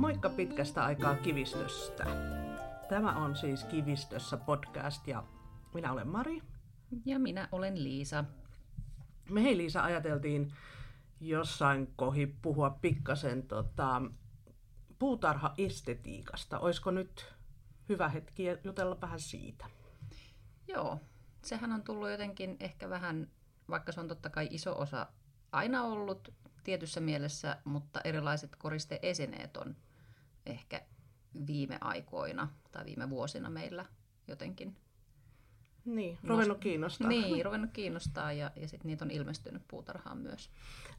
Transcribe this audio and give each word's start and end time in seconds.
Moikka 0.00 0.30
pitkästä 0.30 0.84
aikaa 0.84 1.14
Kivistöstä. 1.14 2.04
Tämä 2.88 3.16
on 3.16 3.36
siis 3.36 3.64
Kivistössä 3.64 4.36
podcast 4.36 5.06
ja 5.06 5.24
minä 5.74 5.92
olen 5.92 6.08
Mari. 6.08 6.42
Ja 7.04 7.18
minä 7.18 7.48
olen 7.52 7.84
Liisa. 7.84 8.24
Me 9.30 9.42
hei 9.42 9.56
Liisa 9.56 9.84
ajateltiin 9.84 10.52
jossain 11.20 11.92
kohi 11.96 12.26
puhua 12.26 12.70
pikkasen 12.70 13.42
tota, 13.42 14.02
puutarhaestetiikasta. 14.98 16.58
Olisiko 16.58 16.90
nyt 16.90 17.34
hyvä 17.88 18.08
hetki 18.08 18.44
jutella 18.64 19.00
vähän 19.00 19.20
siitä? 19.20 19.66
Joo, 20.68 21.00
sehän 21.44 21.72
on 21.72 21.82
tullut 21.82 22.10
jotenkin 22.10 22.56
ehkä 22.60 22.90
vähän, 22.90 23.30
vaikka 23.70 23.92
se 23.92 24.00
on 24.00 24.08
totta 24.08 24.30
kai 24.30 24.48
iso 24.50 24.78
osa 24.78 25.06
aina 25.52 25.82
ollut 25.82 26.34
tietyssä 26.64 27.00
mielessä, 27.00 27.56
mutta 27.64 28.00
erilaiset 28.04 28.56
koristeesineet 28.56 29.56
on 29.56 29.76
ehkä 30.50 30.82
viime 31.46 31.78
aikoina 31.80 32.48
tai 32.72 32.84
viime 32.84 33.10
vuosina 33.10 33.50
meillä 33.50 33.84
jotenkin 34.28 34.76
niin, 35.84 36.18
ruvennut 36.24 36.58
kiinnostaa. 36.58 37.08
Niin, 37.08 37.44
ruvennut 37.44 37.70
kiinnostaa 37.72 38.32
ja, 38.32 38.50
ja 38.56 38.68
sitten 38.68 38.88
niitä 38.88 39.04
on 39.04 39.10
ilmestynyt 39.10 39.62
puutarhaan 39.68 40.18
myös. 40.18 40.50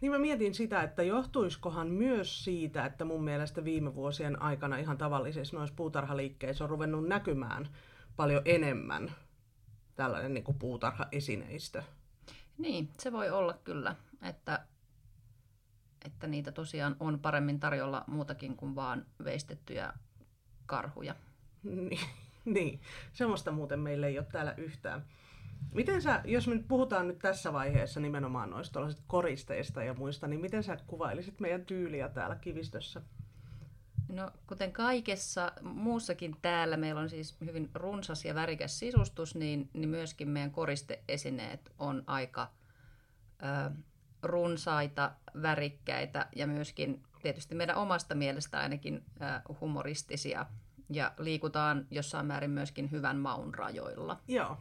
Niin 0.02 0.12
mä 0.12 0.20
mietin 0.20 0.54
sitä, 0.54 0.84
että 0.84 1.04
johtuiskohan 1.04 1.88
myös 1.88 2.44
siitä, 2.44 2.86
että 2.86 3.06
mun 3.06 3.24
mielestä 3.24 3.64
viime 3.64 3.96
vuosien 3.96 4.42
aikana 4.42 4.78
ihan 4.78 4.98
tavallisissa 4.98 5.58
noissa 5.58 5.76
puutarhaliikkeissä 5.76 6.64
on 6.64 6.70
ruvennut 6.70 7.08
näkymään 7.08 7.70
paljon 8.16 8.42
enemmän 8.46 9.12
tällainen 9.96 10.34
niin 10.34 10.44
kuin 10.44 10.60
puutarhaesineistö. 10.60 11.84
Niin, 12.58 12.90
se 13.00 13.12
voi 13.12 13.30
olla 13.30 13.54
kyllä, 13.54 13.96
että, 14.22 14.66
että 16.06 16.28
niitä 16.28 16.52
tosiaan 16.52 16.96
on 17.00 17.20
paremmin 17.20 17.60
tarjolla 17.60 18.04
muutakin 18.08 18.56
kuin 18.56 18.76
vaan 18.76 19.06
veistettyjä 19.24 19.94
karhuja. 20.66 21.16
Niin. 21.64 22.00
niin, 22.46 22.80
semmoista 23.14 23.52
muuten 23.52 23.80
meillä 23.80 24.08
ei 24.08 24.18
ole 24.18 24.28
täällä 24.32 24.54
yhtään. 24.58 25.06
Miten 25.74 26.02
sä, 26.02 26.22
jos 26.26 26.48
me 26.48 26.56
nyt 26.56 26.68
puhutaan 26.68 27.08
nyt 27.08 27.20
tässä 27.20 27.54
vaiheessa 27.54 28.00
nimenomaan 28.00 28.50
noista 28.50 28.80
koristeista 29.08 29.84
ja 29.84 29.94
muista, 29.94 30.28
niin 30.28 30.42
miten 30.42 30.64
sä 30.64 30.78
kuvailisit 30.88 31.40
meidän 31.40 31.66
tyyliä 31.66 32.10
täällä 32.10 32.36
kivistössä? 32.36 33.02
No, 34.12 34.32
kuten 34.48 34.72
kaikessa 34.72 35.52
muussakin 35.62 36.36
täällä, 36.42 36.78
meillä 36.78 37.02
on 37.02 37.10
siis 37.10 37.38
hyvin 37.46 37.70
runsas 37.74 38.26
ja 38.26 38.36
värikäs 38.36 38.80
sisustus, 38.80 39.36
niin, 39.36 39.70
niin 39.74 39.90
myöskin 39.90 40.30
meidän 40.30 40.52
koristeesineet 40.52 41.72
on 41.80 42.04
aika 42.08 42.52
ö, 43.44 43.72
runsaita, 44.24 45.12
värikkäitä 45.42 46.28
ja 46.36 46.48
myöskin 46.48 47.04
tietysti 47.22 47.56
meidän 47.56 47.76
omasta 47.76 48.16
mielestä 48.16 48.60
ainakin 48.60 49.04
humoristisia 49.62 50.46
ja 50.90 51.12
liikutaan 51.20 51.88
jossain 51.92 52.26
määrin 52.26 52.52
myöskin 52.52 52.92
hyvän 52.92 53.18
maun 53.18 53.54
rajoilla. 53.54 54.20
Joo. 54.28 54.58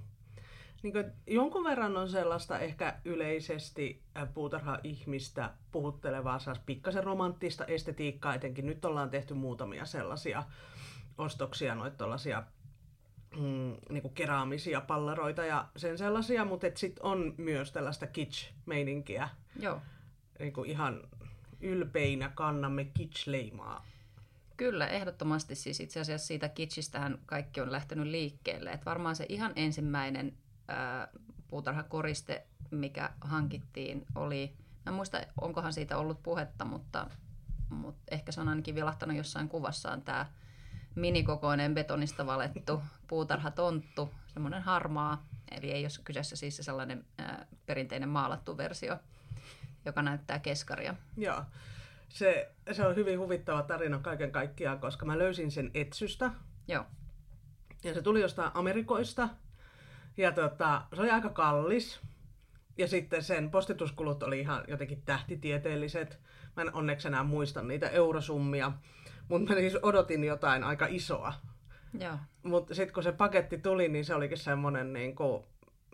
Niin 0.83 0.93
kuin, 0.93 1.13
jonkun 1.27 1.65
verran 1.65 1.97
on 1.97 2.09
sellaista 2.09 2.59
ehkä 2.59 3.01
yleisesti 3.05 4.03
puutarha-ihmistä 4.35 5.51
puhuttelevaa 5.73 6.39
pikkasen 6.67 7.05
romanttista 7.05 7.65
estetiikkaa, 7.65 8.35
etenkin 8.35 8.67
nyt 8.67 8.85
ollaan 8.85 9.11
tehty 9.11 9.35
muutamia 9.35 9.85
sellaisia 9.85 10.43
ostoksia, 11.19 11.75
noita 11.75 12.05
mm, 13.37 13.77
niin 13.91 14.03
kuin 14.03 14.15
keraamisia 14.15 14.81
pallaroita 14.81 15.45
ja 15.45 15.69
sen 15.77 15.99
sellaisia, 15.99 16.45
mutta 16.45 16.67
sitten 16.75 17.05
on 17.05 17.35
myös 17.37 17.73
tällaista 17.73 18.07
kitsch-meininkiä. 18.07 19.29
Joo. 19.61 19.83
Niin 20.39 20.53
kuin 20.53 20.71
ihan 20.71 21.01
ylpeinä 21.61 22.29
kannamme 22.35 22.85
kitsch-leimaa 22.85 23.91
Kyllä, 24.61 24.87
ehdottomasti 24.87 25.55
siis 25.55 25.81
itse 25.81 26.01
asiassa 26.01 26.27
siitä 26.27 26.49
kitschistähän 26.49 27.19
kaikki 27.27 27.61
on 27.61 27.73
lähtenyt 27.73 28.07
liikkeelle. 28.07 28.71
Et 28.71 28.87
varmaan 28.87 29.17
se 29.17 29.27
ihan 29.29 29.53
ensimmäinen 29.57 30.37
ää, 30.69 31.09
puutarhakoriste, 31.49 32.47
mikä 32.71 33.11
hankittiin, 33.21 34.07
oli, 34.15 34.57
mä 34.57 34.91
en 34.91 34.95
muista 34.95 35.21
onkohan 35.41 35.73
siitä 35.73 35.99
ollut 35.99 36.23
puhetta, 36.23 36.65
mutta, 36.65 37.11
mutta 37.69 38.03
ehkä 38.11 38.33
se 38.33 38.41
on 38.41 38.49
ainakin 38.49 38.75
vilahtanut 38.75 39.17
jossain 39.17 39.49
kuvassaan 39.49 40.03
tämä 40.03 40.27
minikokoinen 40.95 41.75
betonista 41.75 42.27
valettu 42.27 42.83
puutarhatonttu, 43.09 44.11
semmoinen 44.27 44.63
harmaa, 44.63 45.27
eli 45.51 45.71
ei 45.71 45.85
ole 45.85 46.05
kyseessä 46.05 46.37
siis 46.37 46.57
se 46.57 46.63
sellainen 46.63 47.05
ää, 47.19 47.47
perinteinen 47.67 48.09
maalattu 48.09 48.57
versio, 48.57 48.97
joka 49.85 50.03
näyttää 50.03 50.39
keskaria. 50.39 50.95
Joo 51.17 51.45
se, 52.11 52.53
se 52.73 52.87
on 52.87 52.97
hyvin 52.97 53.19
huvittava 53.19 53.63
tarina 53.63 53.99
kaiken 53.99 54.33
kaikkiaan, 54.33 54.81
koska 54.81 55.07
mä 55.07 55.19
löysin 55.19 55.51
sen 55.51 55.71
etsystä. 55.75 56.31
Joo. 56.69 56.85
Ja 57.85 57.95
se 57.95 58.03
tuli 58.03 58.21
jostain 58.21 58.51
Amerikoista. 58.55 59.29
Ja 60.17 60.33
tota, 60.33 60.83
se 60.95 61.01
oli 61.01 61.11
aika 61.11 61.29
kallis. 61.29 62.01
Ja 62.81 62.89
sitten 62.89 63.23
sen 63.23 63.51
postituskulut 63.51 64.23
oli 64.23 64.41
ihan 64.41 64.65
jotenkin 64.69 65.03
tähtitieteelliset. 65.03 66.21
Mä 66.57 66.63
en 66.63 66.75
onneksi 66.75 67.09
enää 67.09 67.23
muista 67.23 67.63
niitä 67.63 67.89
eurosummia. 67.89 68.73
Mutta 69.29 69.55
mä 69.55 69.61
siis 69.61 69.77
odotin 69.83 70.25
jotain 70.25 70.65
aika 70.65 70.87
isoa. 70.89 71.33
Mutta 72.43 72.75
sitten 72.75 72.95
kun 72.95 73.03
se 73.03 73.13
paketti 73.13 73.59
tuli, 73.59 73.89
niin 73.89 74.05
se 74.05 74.15
olikin 74.15 74.39
semmoinen, 74.39 74.93
niin 74.93 75.17
kuin, 75.17 75.45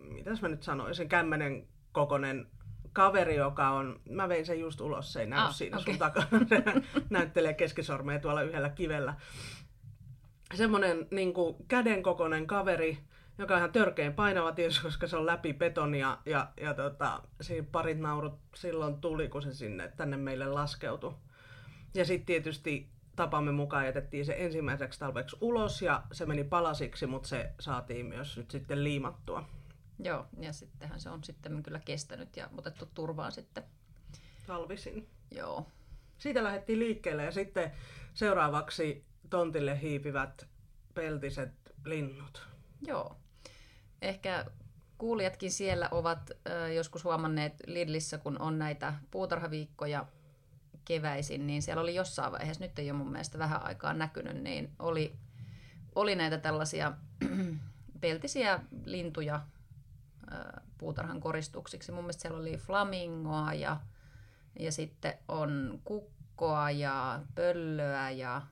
mitäs 0.03 0.43
mä 0.43 0.49
nyt 0.49 0.63
sanoisin, 0.63 1.09
kämmenen 1.09 1.69
kokonen 1.93 2.47
kaveri, 2.93 3.37
joka 3.37 3.69
on, 3.69 4.01
mä 4.11 4.29
vein 4.29 4.47
sen 4.47 4.61
just 4.61 4.81
ulos, 4.81 5.13
se 5.13 5.21
ei 5.21 5.27
näy 5.27 5.39
ah, 5.39 5.55
siinä 5.55 5.77
okay. 5.77 5.85
sun 5.85 5.99
takana, 5.99 6.29
näyttelee 7.11 7.55
keskisormea 7.55 8.19
tuolla 8.19 8.43
yhdellä 8.43 8.69
kivellä. 8.69 9.15
Semmoinen 10.55 11.07
niin 11.11 11.33
käden 11.69 12.03
kokoinen 12.03 12.47
kaveri, 12.47 12.99
joka 13.39 13.55
on 13.55 13.59
ihan 13.59 13.73
törkeän 13.73 14.15
painava 14.15 14.53
tietysti, 14.53 14.83
koska 14.83 15.07
se 15.07 15.17
on 15.17 15.27
läpi 15.27 15.55
betonia 15.55 16.19
ja, 16.27 16.53
ja 16.61 16.75
tota, 16.75 17.23
siinä 17.41 17.67
parit 17.73 17.99
naurut 17.99 18.39
silloin 18.55 19.01
tuli, 19.01 19.29
kun 19.29 19.43
se 19.43 19.55
sinne 19.55 19.93
tänne 19.97 20.17
meille 20.17 20.47
laskeutui. 20.47 21.15
Ja 21.95 22.05
sitten 22.05 22.27
tietysti 22.27 22.89
tapamme 23.17 23.53
mukaan 23.53 23.87
jätettiin 23.87 24.27
se 24.27 24.35
ensimmäiseksi 24.39 24.99
talveksi 24.99 25.37
ulos 25.41 25.83
ja 25.83 26.03
se 26.13 26.27
meni 26.27 26.45
palasiksi, 26.45 27.07
mutta 27.07 27.29
se 27.29 27.53
saatiin 27.61 28.07
myös 28.07 28.37
nyt 28.37 28.51
sitten 28.51 28.85
liimattua. 28.85 29.49
Joo, 29.99 30.27
ja 30.41 30.53
sittenhän 30.53 31.01
se 31.01 31.11
on 31.11 31.25
sitten 31.25 31.63
kyllä 31.63 31.81
kestänyt 31.85 32.37
ja 32.37 32.49
otettu 32.59 32.89
turvaan 32.95 33.33
sitten. 33.33 33.65
Talvisin. 34.47 35.09
Joo. 35.31 35.67
Siitä 36.19 36.45
lähdettiin 36.45 36.79
liikkeelle 36.79 37.25
ja 37.25 37.33
sitten 37.33 37.73
seuraavaksi 38.15 39.05
tontille 39.31 39.81
hiipivät 39.81 40.47
peltiset 40.95 41.53
linnut. 41.85 42.49
Joo. 42.87 43.17
Ehkä 44.03 44.45
kuulijatkin 44.99 45.51
siellä 45.51 45.89
ovat 45.91 46.31
joskus 46.75 47.05
huomanneet 47.05 47.53
Lidlissä, 47.67 48.19
kun 48.19 48.41
on 48.41 48.59
näitä 48.59 48.95
puutarhaviikkoja 49.11 50.07
keväisin, 50.85 51.47
niin 51.47 51.63
siellä 51.63 51.83
oli 51.83 51.95
jossain 51.95 52.33
vaiheessa, 52.33 52.65
nyt 52.65 52.79
ei 52.79 52.91
ole 52.91 52.99
mun 52.99 53.13
mielestä 53.13 53.39
vähän 53.39 53.63
aikaa 53.63 53.95
näkynyt, 53.95 54.43
niin 54.43 54.73
oli, 54.79 55.17
oli 55.95 56.15
näitä 56.15 56.39
tällaisia 56.39 56.93
peltisiä 58.01 58.61
lintuja 58.85 59.41
puutarhan 60.79 61.21
koristuksiksi. 61.21 61.93
Mun 61.93 62.05
mielestä 62.05 62.23
siellä 62.23 62.39
oli 62.39 62.57
flamingoa 62.57 63.55
ja, 63.55 63.81
ja 64.59 64.73
sitten 64.73 65.15
on 65.29 65.81
kukkoa 65.85 66.71
ja 66.71 67.21
pöllöä 67.35 68.11
ja 68.11 68.43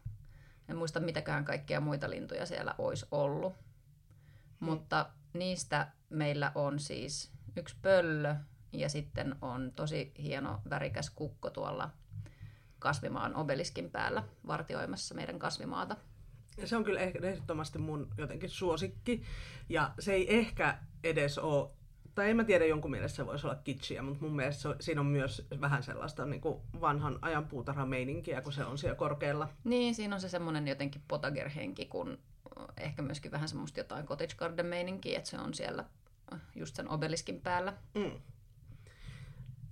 en 0.69 0.77
muista 0.77 1.01
mitäkään 1.01 1.45
kaikkia 1.45 1.81
muita 1.81 2.11
lintuja 2.11 2.47
siellä 2.47 2.75
olisi 2.79 3.07
ollut. 3.11 3.55
Hmm. 3.55 4.69
Mutta 4.69 5.11
niistä 5.35 5.89
meillä 6.11 6.53
on 6.55 6.79
siis 6.79 7.31
yksi 7.57 7.77
pöllö 7.83 8.35
ja 8.73 8.89
sitten 8.89 9.37
on 9.43 9.73
tosi 9.77 10.13
hieno 10.19 10.61
värikäs 10.71 11.11
kukko 11.11 11.51
tuolla 11.51 11.91
kasvimaan 12.79 13.37
obeliskin 13.37 13.91
päällä 13.91 14.25
vartioimassa 14.47 15.15
meidän 15.15 15.39
kasvimaata. 15.39 15.97
Ja 16.57 16.67
se 16.67 16.77
on 16.77 16.85
kyllä 16.85 17.01
ehdottomasti 17.01 17.79
mun 17.79 18.09
jotenkin 18.19 18.51
suosikki. 18.51 19.23
Ja 19.69 19.95
se 19.99 20.13
ei 20.13 20.37
ehkä 20.39 20.79
edes 21.05 21.39
ole, 21.39 21.71
tai 22.15 22.31
en 22.31 22.37
mä 22.37 22.45
tiedä, 22.45 22.67
jonkun 22.67 22.91
mielestä 22.91 23.17
se 23.17 23.27
voisi 23.27 23.47
olla 23.47 23.57
kitschiä, 23.57 24.03
mutta 24.03 24.25
mun 24.25 24.37
mielestä 24.37 24.63
se, 24.63 24.69
siinä 24.81 25.01
on 25.01 25.07
myös 25.07 25.47
vähän 25.61 25.83
sellaista 25.83 26.27
niin 26.27 26.41
kuin 26.41 26.61
vanhan 26.81 27.19
ajan 27.23 27.49
puutarhameininkiä, 27.49 28.41
kun 28.41 28.53
se 28.53 28.65
on 28.65 28.79
siellä 28.79 28.97
korkealla. 28.97 29.49
Niin, 29.65 29.95
siinä 29.95 30.15
on 30.15 30.21
se 30.21 30.29
semmoinen 30.29 30.69
jotenkin 30.69 31.03
potagerhenki, 31.09 31.87
kun 31.87 32.19
ehkä 32.77 33.03
myöskin 33.03 33.33
vähän 33.33 33.49
semmoista 33.49 33.81
jotain 33.81 34.07
cottage 34.07 34.35
garden 34.37 34.67
meininkiä, 34.67 35.19
että 35.19 35.31
se 35.31 35.39
on 35.39 35.55
siellä 35.55 35.85
just 36.55 36.77
sen 36.77 36.89
obeliskin 36.89 37.41
päällä. 37.41 37.73
Mm. 37.95 38.21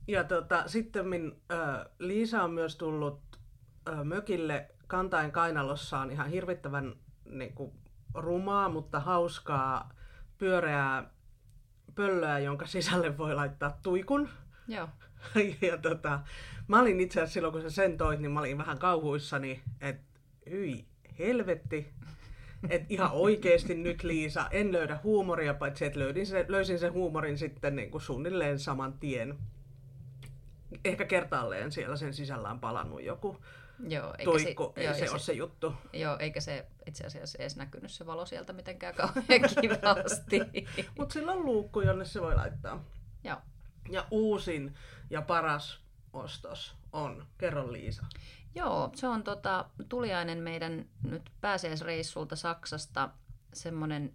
Ja 0.08 0.24
tota, 0.24 0.68
sitten 0.68 1.08
min, 1.08 1.42
äh, 1.52 1.86
Liisa 1.98 2.42
on 2.42 2.52
myös 2.52 2.76
tullut 2.76 3.20
äh, 3.88 4.04
mökille 4.04 4.70
kantain 4.86 5.32
kainalossaan 5.32 6.10
ihan 6.10 6.30
hirvittävän 6.30 6.96
niin 7.24 7.52
kuin, 7.52 7.72
rumaa, 8.14 8.68
mutta 8.68 9.00
hauskaa 9.00 9.90
pyöreää 10.38 11.10
pöllöä, 11.94 12.38
jonka 12.38 12.66
sisälle 12.66 13.18
voi 13.18 13.34
laittaa 13.34 13.78
tuikun. 13.82 14.28
Joo. 14.68 14.88
ja 15.70 15.78
tota, 15.78 16.20
mä 16.68 16.80
olin 16.80 17.00
itse 17.00 17.20
asiassa 17.20 17.34
silloin, 17.34 17.52
kun 17.52 17.62
sä 17.62 17.70
sen 17.70 17.96
toit, 17.96 18.20
niin 18.20 18.32
mä 18.32 18.40
olin 18.40 18.58
vähän 18.58 18.78
kauhuissani, 18.78 19.62
että 19.80 20.20
hyi 20.50 20.86
helvetti, 21.18 21.92
että 22.68 22.86
ihan 22.88 23.10
oikeasti 23.12 23.74
nyt 23.74 24.02
Liisa, 24.02 24.48
en 24.50 24.72
löydä 24.72 24.98
huumoria, 25.02 25.54
paitsi 25.54 25.84
että 25.84 25.98
löydin 25.98 26.26
se, 26.26 26.44
löysin 26.48 26.78
sen 26.78 26.92
huumorin 26.92 27.38
sitten 27.38 27.76
niin 27.76 27.90
kuin 27.90 28.02
suunnilleen 28.02 28.58
saman 28.58 28.92
tien. 28.92 29.38
Ehkä 30.84 31.04
kertaalleen 31.04 31.72
siellä 31.72 31.96
sen 31.96 32.14
sisällä 32.14 32.50
on 32.50 32.60
palannut 32.60 33.02
joku 33.02 33.36
Joo, 33.88 34.14
eikä 34.18 34.24
toikko, 34.24 34.72
se, 34.74 34.80
ei 34.80 34.86
joo, 34.86 34.94
se, 34.94 35.04
se 35.06 35.10
ole 35.10 35.18
se 35.18 35.32
juttu. 35.32 35.74
Joo, 35.92 36.16
eikä 36.18 36.40
se 36.40 36.66
itse 36.86 37.06
asiassa 37.06 37.38
edes 37.38 37.56
näkynyt 37.56 37.90
se 37.90 38.06
valo 38.06 38.26
sieltä 38.26 38.52
mitenkään 38.52 38.94
kauhean 38.94 39.24
kivasti. 39.60 40.40
Mutta 40.98 41.12
sillä 41.12 41.32
on 41.32 41.44
luukku, 41.44 41.80
jonne 41.80 42.04
se 42.04 42.20
voi 42.20 42.34
laittaa. 42.34 42.84
Joo. 43.24 43.36
Ja 43.90 44.06
uusin 44.10 44.74
ja 45.10 45.22
paras 45.22 45.80
ostos 46.12 46.76
on, 46.92 47.26
kerro 47.38 47.72
Liisa. 47.72 48.06
Joo, 48.54 48.90
se 48.94 49.06
on 49.08 49.24
tota, 49.24 49.64
tuliainen 49.88 50.38
meidän 50.38 50.84
nyt 51.02 51.30
pääsiäisreissulta 51.40 52.36
Saksasta 52.36 53.10
semmoinen 53.52 54.12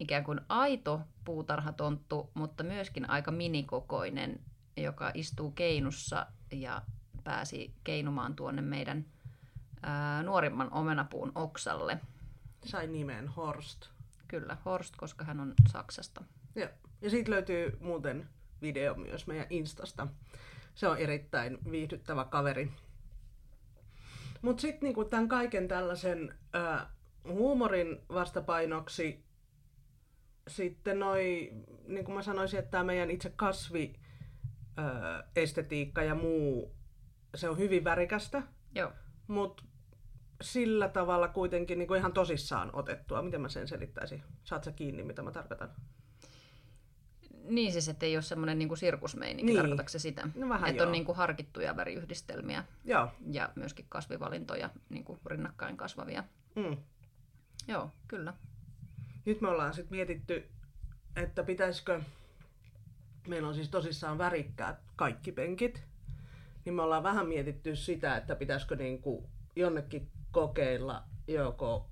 ikään 0.00 0.24
kuin 0.24 0.40
aito 0.48 1.00
puutarhatonttu, 1.24 2.30
mutta 2.34 2.64
myöskin 2.64 3.10
aika 3.10 3.30
minikokoinen, 3.30 4.40
joka 4.76 5.10
istuu 5.14 5.50
keinussa 5.50 6.26
ja 6.52 6.82
pääsi 7.24 7.74
keinumaan 7.84 8.36
tuonne 8.36 8.62
meidän 8.62 9.04
ää, 9.82 10.22
nuorimman 10.22 10.72
omenapuun 10.72 11.32
oksalle. 11.34 11.98
Sai 12.64 12.86
nimen 12.86 13.28
Horst. 13.28 13.88
Kyllä, 14.28 14.56
Horst, 14.64 14.96
koska 14.96 15.24
hän 15.24 15.40
on 15.40 15.54
Saksasta. 15.68 16.24
Ja, 16.54 16.68
ja 17.02 17.10
siitä 17.10 17.30
löytyy 17.30 17.78
muuten 17.80 18.28
video 18.62 18.94
myös 18.94 19.26
meidän 19.26 19.46
Instasta. 19.50 20.06
Se 20.74 20.88
on 20.88 20.98
erittäin 20.98 21.58
viihdyttävä 21.70 22.24
kaveri. 22.24 22.72
Mutta 24.42 24.60
sitten 24.60 24.86
niinku 24.86 25.04
tämän 25.04 25.28
kaiken 25.28 25.68
tällaisen 25.68 26.34
ää, 26.52 26.90
huumorin 27.24 28.00
vastapainoksi 28.08 29.26
sitten 30.48 30.98
noi, 30.98 31.52
niin 31.88 32.04
kuin 32.04 32.14
mä 32.14 32.22
sanoisin, 32.22 32.58
että 32.58 32.70
tämä 32.70 32.84
meidän 32.84 33.10
itse 33.10 33.32
kasvi 33.36 34.00
estetiikka 35.36 36.02
ja 36.02 36.14
muu, 36.14 36.76
se 37.34 37.48
on 37.48 37.58
hyvin 37.58 37.84
värikästä. 37.84 38.42
Joo. 38.74 38.92
Mutta 39.26 39.64
sillä 40.42 40.88
tavalla 40.88 41.28
kuitenkin 41.28 41.78
niin 41.78 41.88
kuin 41.88 41.98
ihan 41.98 42.12
tosissaan 42.12 42.70
otettua. 42.72 43.22
Miten 43.22 43.40
mä 43.40 43.48
sen 43.48 43.68
selittäisin? 43.68 44.22
Saat 44.44 44.64
sä 44.64 44.72
kiinni, 44.72 45.02
mitä 45.02 45.22
mä 45.22 45.32
tarkoitan? 45.32 45.70
Niin 47.48 47.72
siis, 47.72 47.88
että 47.88 48.06
ei 48.06 48.16
ole 48.16 48.22
semmoinen 48.22 48.58
niin 48.58 48.76
sirkusmeininki, 48.76 49.52
niin. 49.52 49.56
tarkoitatko 49.56 49.88
se 49.88 49.98
sitä? 49.98 50.28
No 50.34 50.48
vähän 50.48 50.70
että 50.70 50.82
joo. 50.82 50.86
on 50.86 50.92
niin 50.92 51.04
kuin 51.04 51.16
harkittuja 51.16 51.76
väriyhdistelmiä 51.76 52.64
joo. 52.84 53.08
ja 53.30 53.52
myöskin 53.54 53.86
kasvivalintoja, 53.88 54.70
niin 54.88 55.04
kuin 55.04 55.18
rinnakkain 55.26 55.76
kasvavia. 55.76 56.24
Mm. 56.54 56.76
Joo, 57.68 57.90
kyllä. 58.08 58.34
Nyt 59.24 59.40
me 59.40 59.48
ollaan 59.48 59.74
sitten 59.74 59.96
mietitty, 59.96 60.48
että 61.16 61.42
pitäisikö, 61.42 62.00
meillä 63.28 63.48
on 63.48 63.54
siis 63.54 63.68
tosissaan 63.68 64.18
värikkäät 64.18 64.76
kaikki 64.96 65.32
penkit, 65.32 65.82
niin 66.64 66.74
me 66.74 66.82
ollaan 66.82 67.02
vähän 67.02 67.28
mietitty 67.28 67.76
sitä, 67.76 68.16
että 68.16 68.36
pitäisikö 68.36 68.76
niin 68.76 69.02
kuin 69.02 69.26
jonnekin 69.56 70.10
kokeilla 70.30 71.04
joko 71.28 71.90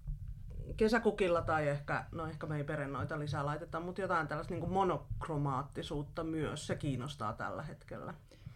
kesäkukilla 0.77 1.43
tai 1.43 1.69
ehkä, 1.69 2.05
no 2.13 2.27
ehkä 2.27 2.47
me 2.47 2.57
ei 2.57 2.65
perennoita 2.65 3.19
lisää 3.19 3.47
laiteta, 3.47 3.81
mutta 3.81 4.01
jotain 4.01 4.29
tällaista 4.29 4.55
niin 4.55 4.69
monokromaattisuutta 4.69 6.25
myös, 6.25 6.67
se 6.67 6.77
kiinnostaa 6.77 7.33
tällä 7.33 7.63
hetkellä. 7.63 8.15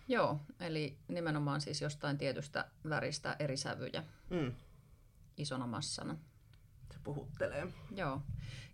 Joo, 0.08 0.40
eli 0.60 0.98
nimenomaan 1.08 1.60
siis 1.60 1.82
jostain 1.82 2.18
tietystä 2.18 2.64
väristä 2.88 3.36
eri 3.38 3.56
sävyjä 3.56 4.04
mm. 4.30 4.52
isona 5.36 5.66
massana. 5.66 6.16
Se 6.92 6.98
puhuttelee. 7.04 7.66
Joo. 7.94 8.22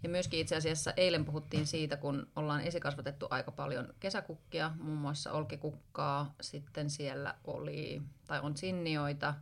Ja 0.03 0.09
myöskin 0.09 0.41
itse 0.41 0.57
asiassa 0.57 0.93
eilen 0.97 1.25
puhuttiin 1.25 1.67
siitä, 1.67 1.97
kun 1.97 2.27
ollaan 2.37 2.61
esikasvatettu 2.61 3.27
aika 3.31 3.53
paljon 3.53 3.95
kesäkukkia, 4.01 4.73
muun 4.81 4.99
muassa 4.99 5.33
olkikukkaa, 5.33 6.35
sitten 6.41 6.91
siellä 6.91 7.35
oli, 7.45 8.03
tai 8.27 8.41
on 8.41 8.57
sinnioita, 8.57 9.35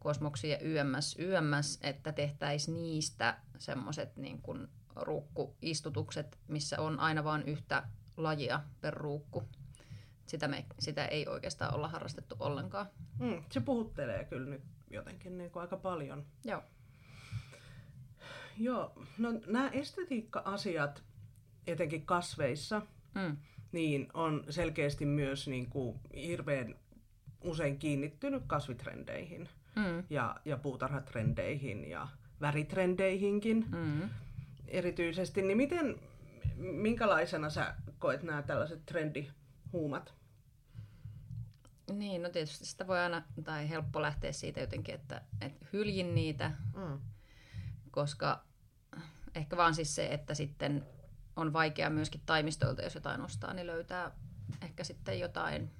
kosmoksia 0.00 0.58
YMS, 0.58 1.16
YMS, 1.18 1.78
että 1.82 2.12
tehtäisiin 2.12 2.82
niistä 2.82 3.38
semmoiset 3.58 4.16
niin 4.16 4.42
kuin 4.42 4.68
ruukkuistutukset, 4.96 6.38
missä 6.48 6.80
on 6.80 7.00
aina 7.00 7.24
vain 7.24 7.42
yhtä 7.42 7.82
lajia 8.16 8.60
per 8.80 8.94
ruukku. 8.94 9.42
Sitä, 10.26 10.48
me, 10.48 10.64
sitä 10.78 11.04
ei 11.06 11.28
oikeastaan 11.28 11.74
olla 11.74 11.88
harrastettu 11.88 12.36
ollenkaan. 12.38 12.86
Mm, 13.18 13.42
se 13.50 13.60
puhuttelee 13.60 14.24
kyllä 14.24 14.50
nyt 14.50 14.62
jotenkin 14.90 15.38
niin 15.38 15.50
kuin 15.50 15.60
aika 15.60 15.76
paljon. 15.76 16.26
Joo. 16.44 16.62
Joo, 18.58 18.92
no 19.18 19.32
nämä 19.46 19.68
estetiikka-asiat, 19.68 21.02
etenkin 21.66 22.06
kasveissa, 22.06 22.82
mm. 23.14 23.36
niin 23.72 24.08
on 24.14 24.44
selkeästi 24.50 25.06
myös 25.06 25.48
niin 25.48 25.70
kuin 25.70 26.00
hirveän 26.14 26.74
usein 27.44 27.78
kiinnittynyt 27.78 28.42
kasvitrendeihin 28.46 29.48
mm. 29.80 30.04
ja, 30.10 30.36
ja 30.44 30.56
puutarhatrendeihin 30.56 31.90
ja 31.90 32.08
väritrendeihinkin 32.40 33.66
mm. 33.70 34.10
erityisesti. 34.68 35.42
Niin 35.42 35.56
miten, 35.56 36.00
minkälaisena 36.56 37.50
sä 37.50 37.74
koet 37.98 38.22
nämä 38.22 38.42
tällaiset 38.42 38.86
trendihuumat? 38.86 40.14
Niin, 41.92 42.22
no 42.22 42.28
tietysti 42.28 42.66
sitä 42.66 42.86
voi 42.86 42.98
aina, 42.98 43.22
tai 43.44 43.68
helppo 43.68 44.02
lähteä 44.02 44.32
siitä 44.32 44.60
jotenkin, 44.60 44.94
että, 44.94 45.22
että 45.40 45.66
hyljin 45.72 46.14
niitä, 46.14 46.50
mm. 46.76 46.98
koska 47.90 48.44
ehkä 49.34 49.56
vaan 49.56 49.74
siis 49.74 49.94
se, 49.94 50.06
että 50.06 50.34
sitten 50.34 50.86
on 51.36 51.52
vaikea 51.52 51.90
myöskin 51.90 52.20
taimistolta, 52.26 52.82
jos 52.82 52.94
jotain 52.94 53.20
ostaa, 53.20 53.54
niin 53.54 53.66
löytää 53.66 54.10
ehkä 54.62 54.84
sitten 54.84 55.20
jotain, 55.20 55.70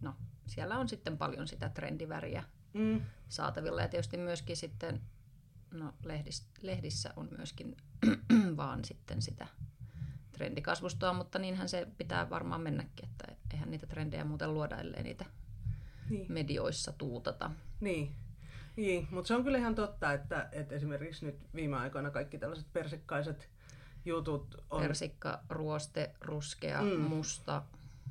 no 0.00 0.14
siellä 0.52 0.78
on 0.78 0.88
sitten 0.88 1.18
paljon 1.18 1.48
sitä 1.48 1.68
trendiväriä 1.68 2.42
mm. 2.72 3.00
saatavilla 3.28 3.82
ja 3.82 3.88
tietysti 3.88 4.16
myöskin 4.16 4.56
sitten, 4.56 5.00
no 5.70 5.92
lehdis, 6.04 6.46
lehdissä 6.62 7.12
on 7.16 7.28
myöskin 7.36 7.76
vaan 8.56 8.84
sitten 8.84 9.22
sitä 9.22 9.46
trendikasvustoa, 10.32 11.12
mutta 11.12 11.38
niinhän 11.38 11.68
se 11.68 11.88
pitää 11.98 12.30
varmaan 12.30 12.60
mennäkin, 12.60 13.08
että 13.08 13.36
eihän 13.52 13.70
niitä 13.70 13.86
trendejä 13.86 14.24
muuten 14.24 14.54
luoda, 14.54 14.76
ellei 14.76 15.02
niitä 15.02 15.24
niin. 16.10 16.32
medioissa 16.32 16.92
tuutata. 16.92 17.50
Niin, 17.80 18.14
niin, 18.76 19.08
mutta 19.10 19.28
se 19.28 19.34
on 19.34 19.44
kyllä 19.44 19.58
ihan 19.58 19.74
totta, 19.74 20.12
että, 20.12 20.48
että 20.52 20.74
esimerkiksi 20.74 21.26
nyt 21.26 21.36
viime 21.54 21.76
aikoina 21.76 22.10
kaikki 22.10 22.38
tällaiset 22.38 22.72
persikkaiset 22.72 23.50
jutut 24.04 24.64
on... 24.70 24.82
Persikka, 24.82 25.40
ruoste, 25.48 26.14
ruskea, 26.20 26.82
mm. 26.82 27.00
musta. 27.00 27.62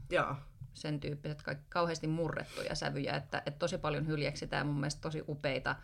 Joo. 0.09 0.35
Sen 0.73 0.99
tyyppiset 0.99 1.41
kaikki 1.41 1.65
kauheasti 1.69 2.07
murrettuja 2.07 2.75
sävyjä, 2.75 3.15
että, 3.15 3.43
että 3.45 3.59
tosi 3.59 3.77
paljon 3.77 4.07
hyljeksitään 4.07 4.67
mun 4.67 4.75
mielestä 4.75 5.01
tosi 5.01 5.23
upeita, 5.27 5.75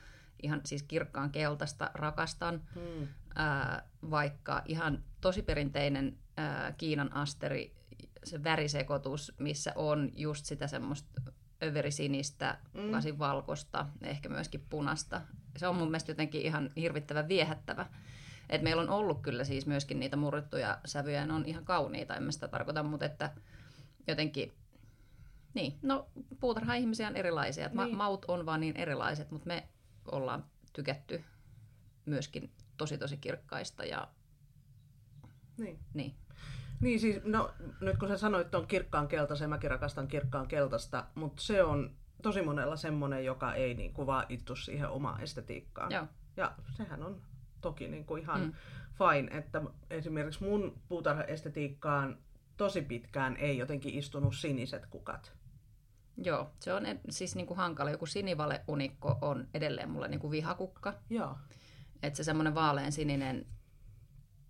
ihan 0.44 0.62
siis 0.66 0.84
kirkkaan 0.84 1.32
keltaista 1.32 1.92
rakastan, 1.94 2.62
mm. 2.76 3.08
ää, 3.36 3.84
vaikka 4.10 4.62
ihan 4.66 5.04
tosi 5.22 5.42
perinteinen 5.42 6.18
ää, 6.38 6.72
Kiinan 6.72 7.14
asteri, 7.14 7.76
se 8.24 8.44
värisekoitus, 8.44 9.34
missä 9.40 9.74
on 9.76 10.12
just 10.16 10.46
sitä 10.46 10.68
semmoista 10.68 11.22
överisinistä, 11.64 12.58
mm. 12.74 12.92
lasin 12.92 13.20
valkosta, 13.20 13.86
ehkä 14.02 14.30
myöskin 14.30 14.66
punasta. 14.70 15.22
Se 15.58 15.68
on 15.68 15.76
mun 15.76 15.88
mielestä 15.88 16.12
jotenkin 16.12 16.42
ihan 16.42 16.72
hirvittävän 16.76 17.28
viehättävä. 17.28 17.86
Et 18.50 18.62
meillä 18.62 18.82
on 18.82 18.90
ollut 18.90 19.22
kyllä 19.22 19.44
siis 19.44 19.66
myöskin 19.66 20.00
niitä 20.00 20.18
murrettuja 20.18 20.80
sävyjä, 20.86 21.26
ne 21.26 21.34
on 21.34 21.46
ihan 21.46 21.66
kauniita, 21.66 22.16
en 22.16 22.24
mä 22.24 22.32
sitä 22.32 22.48
tarkoita, 22.48 22.84
mutta 22.84 23.06
että 23.06 23.32
jotenkin, 24.08 24.54
niin, 25.58 25.80
no 25.82 26.08
puutarha-ihmisiä 26.40 27.08
on 27.08 27.16
erilaisia, 27.16 27.70
niin. 27.74 27.98
maut 27.98 28.26
on 28.28 28.46
vaan 28.46 28.60
niin 28.60 28.78
erilaiset, 28.78 29.32
mutta 29.32 29.48
me 29.48 29.68
ollaan 30.12 30.46
tykätty 30.74 31.24
myöskin 32.06 32.52
tosi 32.78 32.98
tosi 32.98 33.18
kirkkaista 33.18 33.86
ja 33.86 34.08
niin. 35.58 35.80
niin. 35.94 36.16
Niin 36.82 37.00
siis, 37.00 37.24
no 37.24 37.54
nyt 37.82 37.98
kun 37.98 38.08
sä 38.08 38.18
sanoit 38.18 38.56
on 38.56 38.68
kirkkaan 38.68 39.08
keltaisen, 39.08 39.50
mäkin 39.50 39.72
rakastan 39.72 40.08
kirkkaan 40.08 40.48
keltaista, 40.48 41.06
mutta 41.16 41.42
se 41.42 41.64
on 41.64 41.96
tosi 42.22 42.42
monella 42.42 42.76
semmoinen, 42.76 43.26
joka 43.26 43.54
ei 43.54 43.74
niin 43.74 43.94
kuin 43.94 44.08
vaan 44.08 44.26
ittu 44.30 44.56
siihen 44.56 44.90
omaan 44.90 45.22
estetiikkaan. 45.22 45.92
Joo. 45.92 46.08
Ja 46.38 46.56
sehän 46.78 47.04
on 47.04 47.22
toki 47.62 47.88
niin 47.88 48.06
kuin 48.06 48.22
ihan 48.22 48.42
mm. 48.42 48.54
fine, 48.94 49.38
että 49.38 49.62
esimerkiksi 49.90 50.44
mun 50.44 50.82
puutarhaestetiikkaan 50.90 52.18
tosi 52.58 52.82
pitkään 52.82 53.38
ei 53.38 53.58
jotenkin 53.58 53.94
istunut 53.94 54.36
siniset 54.36 54.86
kukat. 54.86 55.37
Joo, 56.24 56.52
se 56.60 56.74
on 56.74 56.84
siis 57.10 57.36
niin 57.36 57.48
kuin 57.48 57.58
hankala. 57.58 57.92
Joku 57.92 58.06
sinivale-unikko 58.06 59.18
on 59.22 59.48
edelleen 59.54 59.90
mulle 59.90 60.08
niin 60.08 60.20
kuin 60.20 60.32
vihakukka. 60.32 60.94
Joo. 61.10 61.38
Että 62.04 62.18
se 62.18 62.24
semmoinen 62.24 62.56
vaalean 62.56 62.92
sininen 62.92 63.46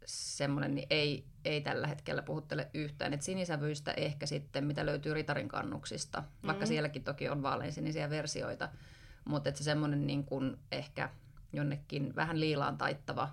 semmoinen 0.08 0.76
niin 0.76 0.88
ei, 0.90 1.26
ei 1.46 1.62
tällä 1.62 1.88
hetkellä 1.88 2.22
puhuttele 2.22 2.70
yhtään. 2.74 3.14
Et 3.14 3.22
sinisävyistä 3.22 3.92
ehkä 3.92 4.26
sitten, 4.26 4.66
mitä 4.66 4.86
löytyy 4.86 5.14
ritarin 5.14 5.48
kannuksista, 5.48 6.18
vaikka 6.18 6.54
mm-hmm. 6.54 6.68
sielläkin 6.68 7.04
toki 7.04 7.30
on 7.30 7.44
vaaleansinisiä 7.44 8.10
versioita. 8.10 8.70
Mutta 9.26 9.52
se 9.56 9.64
semmoinen 9.64 10.08
niin 10.08 10.24
kuin 10.24 10.58
ehkä 10.72 11.10
jonnekin 11.54 12.16
vähän 12.16 12.40
liilaan 12.40 12.78
taittava 12.78 13.30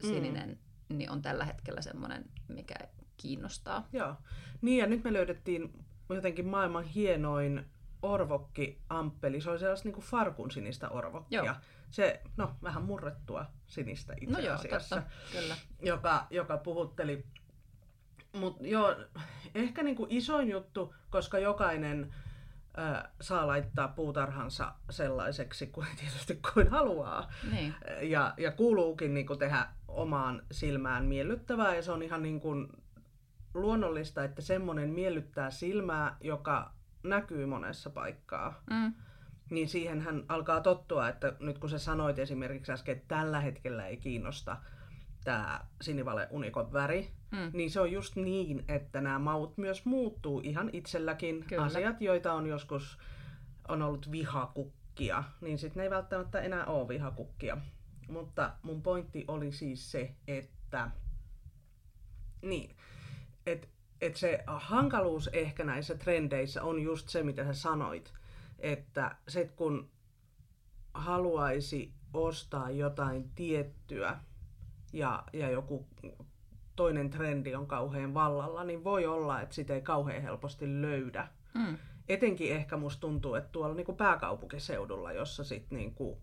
sininen, 0.00 0.58
mm. 0.88 0.98
niin 0.98 1.10
on 1.10 1.22
tällä 1.22 1.44
hetkellä 1.44 1.82
semmoinen, 1.82 2.24
mikä 2.48 2.74
kiinnostaa. 3.16 3.88
Joo. 3.92 4.14
Niin 4.62 4.78
ja 4.78 4.86
nyt 4.86 5.04
me 5.04 5.12
löydettiin 5.12 5.83
jotenkin 6.08 6.46
maailman 6.46 6.84
hienoin 6.84 7.64
orvokki 8.02 8.80
amppeli. 8.88 9.40
Se 9.40 9.50
oli 9.50 9.58
sellaista 9.58 9.88
niin 9.88 9.94
kuin 9.94 10.04
farkun 10.04 10.50
sinistä 10.50 10.88
orvokkia. 10.88 11.44
Joo. 11.44 11.54
Se, 11.90 12.22
no 12.36 12.54
vähän 12.62 12.82
murrettua 12.82 13.46
sinistä 13.66 14.14
itse 14.20 14.34
no 14.34 14.38
joo, 14.38 14.54
asiassa. 14.54 14.96
Totta, 14.96 15.10
kyllä. 15.32 15.56
Joka, 15.82 16.26
joka 16.30 16.56
puhutteli. 16.56 17.24
Mutta 18.32 18.66
joo, 18.66 18.96
ehkä 19.54 19.82
niin 19.82 19.96
kuin 19.96 20.10
isoin 20.10 20.50
juttu, 20.50 20.94
koska 21.10 21.38
jokainen 21.38 22.14
ö, 22.78 23.08
saa 23.20 23.46
laittaa 23.46 23.88
puutarhansa 23.88 24.74
sellaiseksi 24.90 25.66
kuin 25.66 25.86
tietysti 26.00 26.40
kuin 26.54 26.68
haluaa. 26.68 27.32
Niin. 27.52 27.74
Ja, 28.02 28.34
ja 28.36 28.52
kuuluukin 28.52 29.14
niin 29.14 29.26
kuin 29.26 29.38
tehdä 29.38 29.66
omaan 29.88 30.42
silmään 30.50 31.04
miellyttävää 31.04 31.76
ja 31.76 31.82
se 31.82 31.92
on 31.92 32.02
ihan 32.02 32.22
niin 32.22 32.40
kuin 32.40 32.68
luonnollista, 33.54 34.24
että 34.24 34.42
semmoinen 34.42 34.90
miellyttää 34.90 35.50
silmää, 35.50 36.16
joka 36.20 36.72
näkyy 37.02 37.46
monessa 37.46 37.90
paikkaa. 37.90 38.62
Mm. 38.70 38.94
Niin 39.50 39.68
siihen 39.68 40.00
hän 40.00 40.24
alkaa 40.28 40.60
tottua, 40.60 41.08
että 41.08 41.36
nyt 41.40 41.58
kun 41.58 41.70
sä 41.70 41.78
sanoit 41.78 42.18
esimerkiksi 42.18 42.72
äsken, 42.72 42.96
että 42.96 43.16
tällä 43.16 43.40
hetkellä 43.40 43.86
ei 43.86 43.96
kiinnosta 43.96 44.56
tämä 45.24 45.60
sinivale 45.80 46.28
unikon 46.30 46.72
väri, 46.72 47.10
mm. 47.30 47.50
niin 47.52 47.70
se 47.70 47.80
on 47.80 47.92
just 47.92 48.16
niin, 48.16 48.64
että 48.68 49.00
nämä 49.00 49.18
maut 49.18 49.58
myös 49.58 49.84
muuttuu 49.84 50.40
ihan 50.44 50.70
itselläkin. 50.72 51.44
Kyllä. 51.48 51.64
Asiat, 51.64 52.00
joita 52.00 52.32
on 52.32 52.46
joskus 52.46 52.98
on 53.68 53.82
ollut 53.82 54.10
vihakukkia, 54.10 55.24
niin 55.40 55.58
sitten 55.58 55.80
ne 55.80 55.84
ei 55.84 55.90
välttämättä 55.90 56.40
enää 56.40 56.66
ole 56.66 56.88
vihakukkia. 56.88 57.58
Mutta 58.08 58.52
mun 58.62 58.82
pointti 58.82 59.24
oli 59.28 59.52
siis 59.52 59.92
se, 59.92 60.14
että 60.28 60.90
niin, 62.42 62.76
että 63.46 63.68
et 64.00 64.16
se 64.16 64.44
hankaluus 64.46 65.30
ehkä 65.32 65.64
näissä 65.64 65.94
trendeissä 65.94 66.62
on 66.62 66.82
just 66.82 67.08
se, 67.08 67.22
mitä 67.22 67.44
sä 67.44 67.54
sanoit. 67.54 68.12
Että 68.58 69.16
se, 69.28 69.52
kun 69.56 69.90
haluaisi 70.94 71.92
ostaa 72.14 72.70
jotain 72.70 73.30
tiettyä 73.34 74.20
ja, 74.92 75.24
ja 75.32 75.50
joku 75.50 75.86
toinen 76.76 77.10
trendi 77.10 77.54
on 77.54 77.66
kauhean 77.66 78.14
vallalla, 78.14 78.64
niin 78.64 78.84
voi 78.84 79.06
olla, 79.06 79.40
että 79.40 79.54
sitä 79.54 79.74
ei 79.74 79.82
kauhean 79.82 80.22
helposti 80.22 80.82
löydä. 80.82 81.28
Mm. 81.54 81.78
Etenkin 82.08 82.52
ehkä 82.52 82.76
musta 82.76 83.00
tuntuu, 83.00 83.34
että 83.34 83.50
tuolla 83.52 83.74
niin 83.74 83.86
kuin 83.86 83.96
pääkaupunkiseudulla, 83.96 85.12
jossa 85.12 85.44
sit 85.44 85.70
niin 85.70 85.94
kuin 85.94 86.18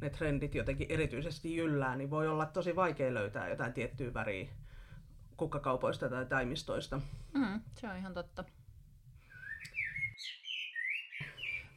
ne 0.00 0.10
trendit 0.10 0.54
jotenkin 0.54 0.86
erityisesti 0.90 1.56
jyllää, 1.56 1.96
niin 1.96 2.10
voi 2.10 2.28
olla 2.28 2.46
tosi 2.46 2.76
vaikea 2.76 3.14
löytää 3.14 3.48
jotain 3.48 3.72
tiettyä 3.72 4.14
väriä 4.14 4.48
kukkakaupoista 5.40 6.08
tai 6.08 6.26
taimistoista. 6.26 7.00
Mm, 7.34 7.60
se 7.80 7.88
on 7.88 7.96
ihan 7.96 8.14
totta. 8.14 8.44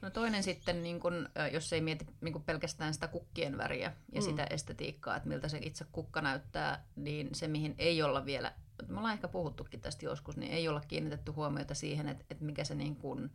No 0.01 0.09
toinen 0.09 0.43
sitten, 0.43 0.83
niin 0.83 0.99
kun, 0.99 1.29
jos 1.51 1.73
ei 1.73 1.81
mieti 1.81 2.07
niin 2.21 2.33
kun 2.33 2.43
pelkästään 2.43 2.93
sitä 2.93 3.07
kukkien 3.07 3.57
väriä 3.57 3.93
ja 4.11 4.21
mm. 4.21 4.25
sitä 4.25 4.47
estetiikkaa, 4.49 5.15
että 5.15 5.29
miltä 5.29 5.47
se 5.47 5.57
itse 5.61 5.85
kukka 5.91 6.21
näyttää, 6.21 6.85
niin 6.95 7.35
se 7.35 7.47
mihin 7.47 7.75
ei 7.77 8.03
olla 8.03 8.25
vielä, 8.25 8.53
me 8.87 8.97
ollaan 8.97 9.13
ehkä 9.13 9.27
puhuttukin 9.27 9.81
tästä 9.81 10.05
joskus, 10.05 10.37
niin 10.37 10.51
ei 10.51 10.67
olla 10.67 10.81
kiinnitetty 10.87 11.31
huomiota 11.31 11.73
siihen, 11.73 12.07
että, 12.07 12.25
että 12.29 12.45
mikä 12.45 12.63
se 12.63 12.75
niin 12.75 12.95
kun, 12.95 13.31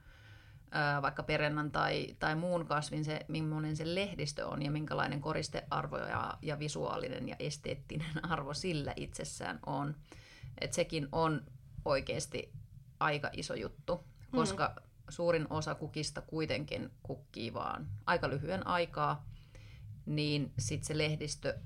vaikka 1.03 1.23
perennan 1.23 1.71
tai, 1.71 2.17
tai 2.19 2.35
muun 2.35 2.67
kasvin, 2.67 3.05
se, 3.05 3.21
millainen 3.29 3.77
se 3.77 3.95
lehdistö 3.95 4.47
on 4.47 4.63
ja 4.63 4.71
minkälainen 4.71 5.21
koristearvo 5.21 5.97
ja, 5.97 6.39
ja 6.43 6.59
visuaalinen 6.59 7.29
ja 7.29 7.37
esteettinen 7.39 8.25
arvo 8.33 8.55
sillä 8.55 8.93
itsessään 8.97 9.59
on. 9.67 9.95
Että 10.61 10.75
sekin 10.75 11.09
on 11.13 11.45
oikeasti 11.85 12.53
aika 13.01 13.31
iso 13.33 13.55
juttu, 13.55 13.97
mm. 13.97 14.37
koska 14.37 14.75
mm. 14.77 14.83
suurin 15.09 15.47
osa 15.51 15.75
kukista 15.75 16.21
kuitenkin 16.21 16.91
kukkii 17.03 17.55
vaan 17.55 17.89
aika 18.07 18.29
lyhyen 18.29 18.67
aikaa, 18.67 19.27
niin 20.07 20.53
sitten 20.59 20.87
se 20.87 20.99
lehdistö 20.99 21.59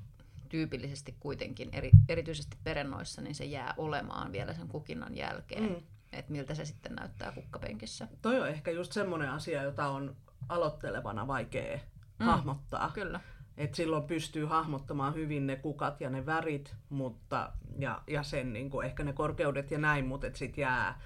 tyypillisesti 0.49 1.17
kuitenkin, 1.21 1.69
eri, 1.73 1.91
erityisesti 2.09 2.57
perennoissa, 2.65 3.23
niin 3.23 3.35
se 3.35 3.45
jää 3.45 3.75
olemaan 3.77 4.33
vielä 4.33 4.55
sen 4.55 4.69
kukinnan 4.69 5.17
jälkeen. 5.17 5.63
Mm 5.63 5.83
että 6.13 6.33
miltä 6.33 6.55
se 6.55 6.65
sitten 6.65 6.95
näyttää 6.95 7.33
kukkapenkissä. 7.33 8.09
Toi 8.23 8.41
on 8.41 8.49
ehkä 8.49 8.71
just 8.71 8.93
semmoinen 8.93 9.31
asia, 9.31 9.63
jota 9.63 9.87
on 9.87 10.17
aloittelevana 10.49 11.27
vaikea 11.27 11.77
mm, 11.77 12.27
hahmottaa. 12.27 12.91
Kyllä. 12.95 13.21
Et 13.57 13.75
silloin 13.75 14.05
pystyy 14.05 14.45
hahmottamaan 14.45 15.15
hyvin 15.15 15.47
ne 15.47 15.57
kukat 15.57 16.01
ja 16.01 16.11
ne 16.11 16.27
värit, 16.27 16.75
mutta, 16.89 17.53
ja, 17.79 18.03
ja 18.07 18.23
sen 18.23 18.53
niin 18.53 18.71
kuin 18.71 18.87
ehkä 18.87 19.05
ne 19.05 19.13
korkeudet 19.13 19.71
ja 19.71 19.79
näin, 19.79 20.07
mutta 20.07 20.27
sitten 20.35 20.63
jää, 20.63 21.01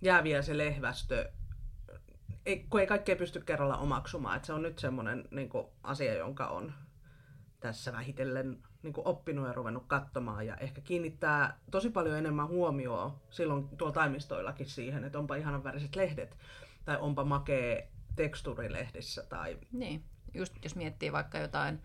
jää 0.00 0.24
vielä 0.24 0.42
se 0.42 0.58
lehvästö, 0.58 1.32
ei, 2.46 2.66
kun 2.70 2.80
ei 2.80 2.86
kaikkea 2.86 3.16
pysty 3.16 3.40
kerralla 3.40 3.76
omaksumaan. 3.76 4.36
Et 4.36 4.44
se 4.44 4.52
on 4.52 4.62
nyt 4.62 4.78
semmoinen 4.78 5.28
niin 5.30 5.50
asia, 5.82 6.14
jonka 6.14 6.46
on 6.46 6.72
tässä 7.60 7.92
vähitellen 7.92 8.62
niin 8.82 8.92
kuin 8.92 9.06
oppinut 9.06 9.46
ja 9.46 9.52
ruvennut 9.52 9.84
katsomaan 9.86 10.46
ja 10.46 10.56
ehkä 10.56 10.80
kiinnittää 10.80 11.58
tosi 11.70 11.90
paljon 11.90 12.18
enemmän 12.18 12.48
huomioon 12.48 13.12
silloin 13.30 13.68
tuolla 13.68 13.94
taimistoillakin 13.94 14.66
siihen, 14.66 15.04
että 15.04 15.18
onpa 15.18 15.36
ihanan 15.36 15.64
väriset 15.64 15.96
lehdet 15.96 16.36
tai 16.84 16.98
onpa 17.00 17.24
makee 17.24 17.90
tekstuurilehdissä. 18.16 19.22
Tai... 19.22 19.58
Niin, 19.72 20.04
just 20.34 20.64
jos 20.64 20.76
miettii 20.76 21.12
vaikka 21.12 21.38
jotain 21.38 21.82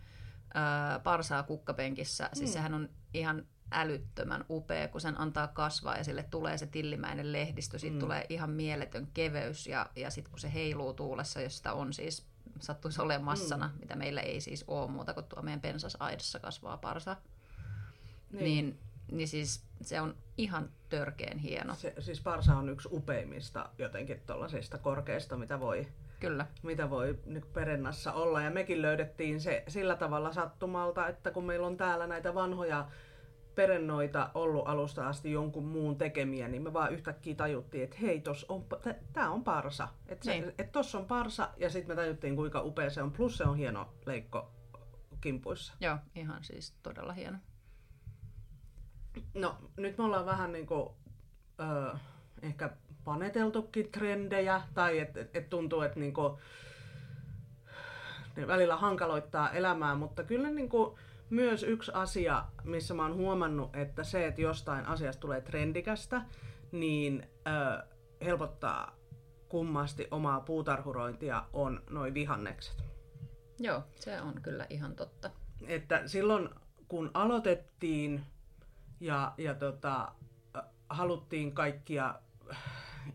ää, 0.54 1.00
parsaa 1.00 1.44
kukkapenkissä, 1.44 2.30
siis 2.34 2.50
mm. 2.50 2.54
sehän 2.54 2.74
on 2.74 2.90
ihan 3.14 3.46
älyttömän 3.72 4.46
upea, 4.50 4.88
kun 4.88 5.02
sen 5.02 5.20
antaa 5.20 5.48
kasvaa 5.48 5.98
ja 5.98 6.04
sille 6.04 6.24
tulee 6.24 6.58
se 6.58 6.68
tillimäinen 6.68 7.32
lehdistö, 7.32 7.80
siitä 7.80 7.96
mm. 7.96 8.00
tulee 8.00 8.26
ihan 8.30 8.50
mieletön 8.50 9.08
keveys 9.14 9.68
ja, 9.68 9.90
ja 9.96 10.10
sitten 10.10 10.32
kun 10.32 10.40
se 10.40 10.54
heiluu 10.54 10.94
tuulessa, 10.94 11.42
jos 11.42 11.58
sitä 11.58 11.74
on 11.74 11.94
siis 11.94 12.33
sattuisi 12.60 13.02
olemaan 13.02 13.24
massana, 13.24 13.68
mm. 13.68 13.80
mitä 13.80 13.96
meillä 13.96 14.22
ei 14.22 14.42
siis 14.42 14.64
ole 14.68 14.92
muuta 14.92 15.14
kuin 15.14 15.26
tuo 15.26 15.42
meidän 15.42 15.62
pensasaidassa 15.62 16.40
kasvaa 16.40 16.78
parsa. 16.78 17.18
Niin. 18.32 18.44
niin, 18.44 18.80
niin 19.12 19.28
siis 19.28 19.64
se 19.82 20.02
on 20.02 20.16
ihan 20.38 20.70
törkeen 20.90 21.38
hieno. 21.38 21.76
Se, 21.76 21.94
siis 22.00 22.22
parsa 22.22 22.56
on 22.56 22.70
yksi 22.70 22.90
upeimmista 22.92 23.70
jotenkin 23.78 24.22
tuollaisista 24.28 24.78
korkeista, 24.78 25.38
mitä 25.38 25.60
voi, 25.60 25.88
Kyllä. 26.24 26.46
Mitä 26.64 26.90
voi 26.90 27.20
niin 27.26 27.46
perennassa 27.54 28.14
olla. 28.14 28.42
Ja 28.42 28.52
mekin 28.52 28.82
löydettiin 28.82 29.42
se 29.42 29.64
sillä 29.68 29.96
tavalla 29.96 30.34
sattumalta, 30.34 31.08
että 31.08 31.32
kun 31.32 31.44
meillä 31.44 31.68
on 31.68 31.78
täällä 31.78 32.08
näitä 32.08 32.34
vanhoja 32.34 32.88
perennoita 33.56 34.30
ollut 34.34 34.68
alusta 34.68 35.08
asti 35.08 35.32
jonkun 35.32 35.66
muun 35.66 35.98
tekemiä, 35.98 36.48
niin 36.48 36.62
me 36.62 36.74
vaan 36.74 36.94
yhtäkkiä 36.94 37.36
tajuttiin, 37.36 37.84
että 37.84 37.98
hei, 38.02 38.22
tos 38.22 38.46
on, 38.50 38.66
tää 39.14 39.32
on 39.32 39.44
parsa. 39.44 39.88
Että 40.08 40.32
niin. 40.32 40.54
et 40.58 40.72
tossa 40.72 40.98
on 40.98 41.06
parsa, 41.06 41.50
ja 41.58 41.70
sitten 41.70 41.96
me 41.96 42.02
tajuttiin, 42.02 42.36
kuinka 42.36 42.62
upea 42.62 42.90
se 42.90 43.02
on. 43.02 43.12
Plus 43.12 43.38
se 43.38 43.44
on 43.44 43.58
hieno 43.58 43.94
leikko 44.06 44.52
kimpuissa. 45.22 45.74
Joo, 45.80 45.98
ihan 46.16 46.44
siis 46.44 46.74
todella 46.84 47.14
hieno. 47.14 47.38
No, 49.34 49.56
nyt 49.78 49.98
me 49.98 50.04
ollaan 50.04 50.26
vähän 50.26 50.52
niin 50.52 50.66
kuin, 50.66 50.90
ö, 51.60 51.98
ehkä 52.42 52.70
paneteltukin 53.04 53.92
trendejä, 53.92 54.62
tai 54.74 55.00
että 55.00 55.20
et, 55.20 55.36
et 55.36 55.50
tuntuu, 55.50 55.82
että 55.82 56.00
niin 56.00 56.14
kuin, 56.14 56.38
ne 58.36 58.48
välillä 58.48 58.76
hankaloittaa 58.76 59.52
elämää, 59.52 59.96
mutta 59.96 60.24
kyllä 60.24 60.50
niin 60.50 60.70
kuin, 60.70 61.00
myös 61.34 61.64
yksi 61.64 61.92
asia, 61.94 62.44
missä 62.64 62.94
mä 62.94 63.02
oon 63.02 63.16
huomannut, 63.16 63.76
että 63.76 64.04
se, 64.04 64.28
että 64.28 64.42
jostain 64.42 64.86
asiasta 64.86 65.20
tulee 65.20 65.42
trendikästä, 65.42 66.22
niin 66.72 67.28
ö, 67.48 67.84
helpottaa 68.26 68.96
kummasti 69.50 70.08
omaa 70.12 70.40
puutarhurointia 70.40 71.46
on 71.54 71.84
noin 71.90 72.14
vihannekset. 72.14 72.84
Joo, 73.60 73.84
se 73.96 74.22
on 74.22 74.42
kyllä 74.42 74.68
ihan 74.70 74.96
totta. 74.96 75.30
Että 75.68 76.08
silloin 76.08 76.50
kun 76.88 77.12
aloitettiin 77.14 78.24
ja, 79.00 79.34
ja 79.38 79.56
tota, 79.56 80.12
haluttiin 80.90 81.52
kaikkia 81.52 82.16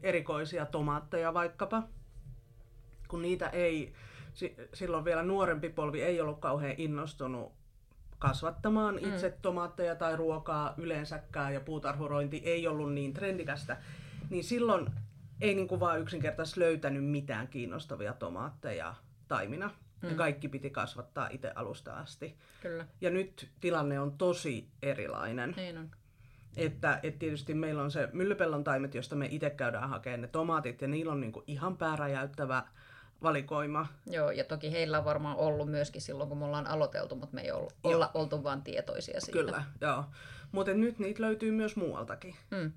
erikoisia 0.02 0.66
tomaatteja 0.66 1.34
vaikkapa, 1.34 1.82
kun 3.08 3.22
niitä 3.22 3.48
ei, 3.48 3.92
silloin 4.74 5.04
vielä 5.04 5.22
nuorempi 5.22 5.68
polvi 5.68 6.02
ei 6.02 6.20
ollut 6.20 6.40
kauhean 6.40 6.74
innostunut 6.78 7.58
kasvattamaan 8.18 8.94
mm. 8.94 9.14
itse 9.14 9.30
tomaatteja 9.42 9.94
tai 9.96 10.16
ruokaa 10.16 10.74
yleensäkään 10.76 11.54
ja 11.54 11.60
puutarhurointi 11.60 12.42
ei 12.44 12.66
ollut 12.66 12.92
niin 12.92 13.14
trendikästä, 13.14 13.76
niin 14.30 14.44
silloin 14.44 14.86
ei 15.40 15.54
niin 15.54 15.68
kuin 15.68 15.80
vaan 15.80 16.00
yksinkertaisesti 16.00 16.60
löytänyt 16.60 17.04
mitään 17.04 17.48
kiinnostavia 17.48 18.12
tomaatteja 18.12 18.94
taimina. 19.28 19.70
Mm. 20.02 20.08
Ja 20.08 20.14
kaikki 20.14 20.48
piti 20.48 20.70
kasvattaa 20.70 21.28
itse 21.30 21.52
alusta 21.54 21.94
asti. 21.94 22.36
Kyllä. 22.62 22.86
Ja 23.00 23.10
nyt 23.10 23.48
tilanne 23.60 24.00
on 24.00 24.18
tosi 24.18 24.68
erilainen. 24.82 25.54
Niin 25.56 25.78
on. 25.78 25.90
Että, 26.56 27.00
että 27.02 27.18
tietysti 27.18 27.54
meillä 27.54 27.82
on 27.82 27.90
se 27.90 28.08
myllypellon 28.12 28.64
taimet, 28.64 28.94
josta 28.94 29.16
me 29.16 29.28
itse 29.30 29.50
käydään 29.50 29.88
hakemaan 29.88 30.20
ne 30.20 30.28
tomaatit, 30.28 30.82
ja 30.82 30.88
niillä 30.88 31.12
on 31.12 31.20
niin 31.20 31.32
kuin 31.32 31.44
ihan 31.46 31.76
pääräjäyttävä 31.76 32.62
valikoima. 33.22 33.86
Joo, 34.06 34.30
ja 34.30 34.44
toki 34.44 34.72
heillä 34.72 34.98
on 34.98 35.04
varmaan 35.04 35.36
ollut 35.36 35.70
myöskin 35.70 36.02
silloin, 36.02 36.28
kun 36.28 36.38
me 36.38 36.44
ollaan 36.44 36.66
aloiteltu, 36.66 37.16
mutta 37.16 37.34
me 37.34 37.40
ei 37.40 37.50
olla, 37.52 37.70
olla 37.84 38.10
oltu 38.14 38.42
vaan 38.44 38.62
tietoisia 38.62 39.20
siitä. 39.20 39.38
Kyllä, 39.38 39.64
joo. 39.80 40.04
Mutta 40.52 40.74
nyt 40.74 40.98
niitä 40.98 41.22
löytyy 41.22 41.52
myös 41.52 41.76
muualtakin. 41.76 42.34
Mm. 42.50 42.72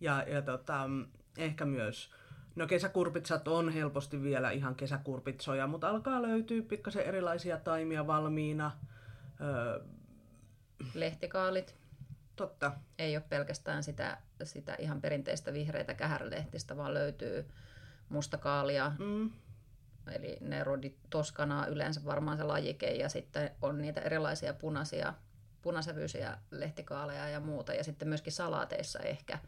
Ja, 0.00 0.24
ja 0.26 0.42
tota, 0.42 0.90
ehkä 1.38 1.64
myös, 1.64 2.10
no 2.56 2.66
kesäkurpitsat 2.66 3.48
on 3.48 3.68
helposti 3.72 4.22
vielä 4.22 4.50
ihan 4.50 4.74
kesäkurpitsoja, 4.74 5.66
mutta 5.66 5.88
alkaa 5.88 6.22
löytyä 6.22 6.62
pikkasen 6.62 7.04
erilaisia 7.04 7.58
taimia 7.58 8.06
valmiina. 8.06 8.72
Öö, 9.40 9.80
Lehtikaalit. 10.94 11.74
Totta. 12.36 12.72
Ei 12.98 13.16
ole 13.16 13.24
pelkästään 13.28 13.82
sitä, 13.82 14.18
sitä 14.44 14.76
ihan 14.78 15.00
perinteistä 15.00 15.52
vihreitä 15.52 15.94
kähärlehtistä, 15.94 16.76
vaan 16.76 16.94
löytyy 16.94 17.46
mustakaalia, 18.08 18.92
Mm. 18.98 19.30
Eli 20.12 20.36
Nerodi 20.40 20.94
toskanaa 21.10 21.66
yleensä 21.66 22.04
varmaan 22.04 22.36
se 22.36 22.42
lajike, 22.44 22.90
ja 22.90 23.08
sitten 23.08 23.50
on 23.62 23.78
niitä 23.78 24.00
erilaisia 24.00 24.54
punaisia, 24.54 25.14
punasävyisiä 25.62 26.38
lehtikaaleja 26.50 27.28
ja 27.28 27.40
muuta, 27.40 27.74
ja 27.74 27.84
sitten 27.84 28.08
myöskin 28.08 28.32
salaateissa 28.32 28.98
ehkä. 28.98 29.38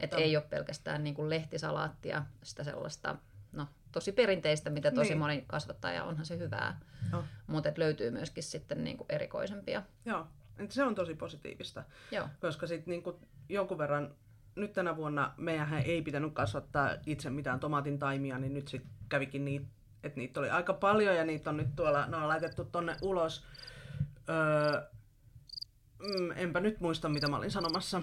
Että 0.00 0.16
ei 0.16 0.36
ole 0.36 0.44
pelkästään 0.50 1.04
niin 1.04 1.14
kuin 1.14 1.30
lehtisalaattia, 1.30 2.22
sitä 2.42 2.64
sellaista, 2.64 3.16
no 3.52 3.66
tosi 3.92 4.12
perinteistä, 4.12 4.70
mitä 4.70 4.90
tosi 4.90 5.08
Niin. 5.08 5.18
moni 5.18 5.44
kasvattaa, 5.46 5.92
ja 5.92 6.04
onhan 6.04 6.26
se 6.26 6.38
hyvää. 6.38 6.80
Joo. 7.12 7.24
Mutta 7.46 7.72
löytyy 7.76 8.10
myöskin 8.10 8.42
sitten 8.42 8.84
niin 8.84 8.96
kuin 8.96 9.06
erikoisempia. 9.08 9.82
Joo, 10.04 10.26
et 10.58 10.70
se 10.70 10.84
on 10.84 10.94
tosi 10.94 11.14
positiivista, 11.14 11.84
Joo, 12.10 12.28
koska 12.40 12.66
sitten 12.66 12.90
niinku 12.90 13.20
jonkun 13.48 13.78
verran, 13.78 14.14
nyt 14.56 14.72
tänä 14.72 14.96
vuonna 14.96 15.34
meidän 15.36 15.74
ei 15.74 16.02
pitänyt 16.02 16.34
kasvattaa 16.34 16.90
itse 17.06 17.30
mitään 17.30 17.60
tomaatin 17.60 17.98
taimia, 17.98 18.38
niin 18.38 18.54
nyt 18.54 18.68
sitten 18.68 18.90
kävikin 19.08 19.44
niin, 19.44 19.68
että 20.04 20.20
niitä 20.20 20.40
oli 20.40 20.50
aika 20.50 20.74
paljon 20.74 21.16
ja 21.16 21.24
niitä 21.24 21.50
on 21.50 21.56
nyt 21.56 21.76
tuolla, 21.76 22.06
ne 22.06 22.16
on 22.16 22.28
laitettu 22.28 22.64
tonne 22.64 22.96
ulos. 23.02 23.44
Öö, 24.28 24.82
mm, 25.98 26.30
enpä 26.36 26.60
nyt 26.60 26.80
muista, 26.80 27.08
mitä 27.08 27.28
mä 27.28 27.36
olin 27.36 27.50
sanomassa. 27.50 28.02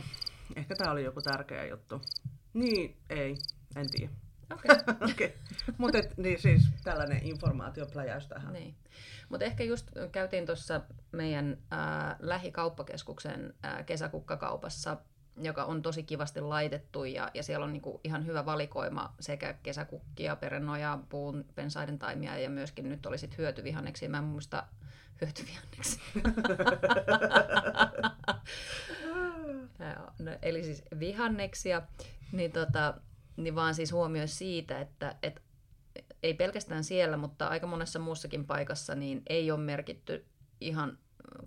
Ehkä 0.56 0.76
tää 0.76 0.92
oli 0.92 1.04
joku 1.04 1.22
tärkeä 1.22 1.66
juttu. 1.66 2.02
Niin, 2.54 2.98
ei, 3.10 3.36
en 3.76 3.88
tiedä. 3.92 4.14
okei. 4.54 4.76
Okay. 4.88 5.12
Okay. 5.12 5.30
Mutta 5.78 5.98
niin 6.18 6.42
siis 6.42 6.70
tällainen 6.84 7.24
informaatiopläjäys 7.24 8.28
tähän. 8.28 8.54
Niin. 8.54 8.76
Mutta 9.30 9.46
ehkä 9.46 9.64
just 9.64 9.92
käytiin 10.12 10.46
tuossa 10.46 10.82
meidän 11.12 11.58
ää, 11.72 12.16
lähikauppakeskuksen 12.20 13.54
ää, 13.64 13.84
kesäkukkakaupassa, 13.84 14.98
joka 15.42 15.64
on 15.64 15.82
tosi 15.82 16.04
kivasti 16.04 16.42
laitettu 16.42 17.04
ja, 17.04 17.32
ja 17.34 17.44
siellä 17.44 17.64
on 17.64 17.74
niinku 17.74 18.00
ihan 18.04 18.26
hyvä 18.26 18.46
valikoima 18.46 19.14
sekä 19.20 19.54
kesäkukkia, 19.64 20.36
perennoja, 20.36 21.00
puun, 21.10 21.46
pensaiden 21.56 22.00
taimia 22.00 22.40
ja 22.40 22.50
myöskin 22.50 22.90
nyt 22.90 23.06
oli 23.06 23.18
sit 23.18 23.38
hyötyvihanneksia. 23.38 24.10
Mä 24.10 24.18
en 24.18 24.24
muista 24.24 24.64
hyötyvihanneksia. 25.22 26.04
Joo, 29.80 30.12
no, 30.20 30.32
eli 30.42 30.64
siis 30.64 30.84
vihanneksia, 31.00 31.82
niin, 32.32 32.52
tota, 32.52 32.94
niin 33.38 33.56
vaan 33.56 33.76
siis 33.76 33.92
huomioi 33.92 34.28
siitä, 34.28 34.80
että, 34.80 35.16
että 35.24 35.42
ei 36.24 36.34
pelkästään 36.34 36.84
siellä, 36.84 37.18
mutta 37.18 37.48
aika 37.48 37.68
monessa 37.68 38.00
muussakin 38.00 38.46
paikassa 38.46 38.96
niin 38.96 39.22
ei 39.28 39.52
ole 39.52 39.60
merkitty 39.60 40.26
ihan 40.62 40.98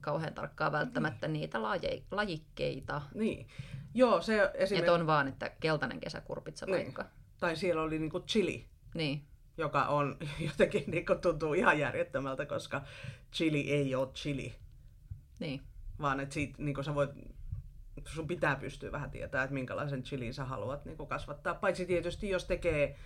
kauhean 0.00 0.34
tarkkaan 0.34 0.72
välttämättä 0.72 1.28
niitä 1.28 1.62
laje, 1.62 2.02
lajikkeita. 2.10 3.02
Niin. 3.14 3.46
Joo, 3.94 4.20
se 4.22 4.42
Että 4.42 4.58
esimerkiksi... 4.58 4.90
on 4.90 5.06
vaan, 5.06 5.28
että 5.28 5.50
keltainen 5.60 6.00
kesäkurpitsa 6.00 6.66
Niin. 6.66 6.76
vaikka. 6.76 7.06
Tai 7.40 7.56
siellä 7.56 7.82
oli 7.82 7.98
niinku 7.98 8.20
chili, 8.20 8.66
Niin, 8.94 9.24
joka 9.56 9.84
on 9.84 10.16
jotenkin 10.48 10.84
niinku 10.86 11.14
tuntuu 11.14 11.54
ihan 11.54 11.78
järjettömältä, 11.78 12.46
koska 12.46 12.82
chili 13.32 13.72
ei 13.72 13.94
ole 13.94 14.08
chili, 14.08 14.54
niin, 15.38 15.62
vaan 16.00 16.20
että 16.20 16.34
siitä 16.34 16.54
niinku 16.58 16.82
sä 16.82 16.94
voit, 16.94 17.10
sun 18.06 18.26
pitää 18.26 18.56
pystyä 18.56 18.92
vähän 18.92 19.10
tietää, 19.10 19.42
että 19.42 19.54
minkälaisen 19.54 20.02
chilin 20.02 20.34
sä 20.34 20.44
haluat 20.44 20.84
niinku 20.84 21.06
kasvattaa. 21.06 21.54
Paitsi 21.54 21.86
tietysti 21.86 22.28
jos 22.28 22.44
tekee 22.44 22.96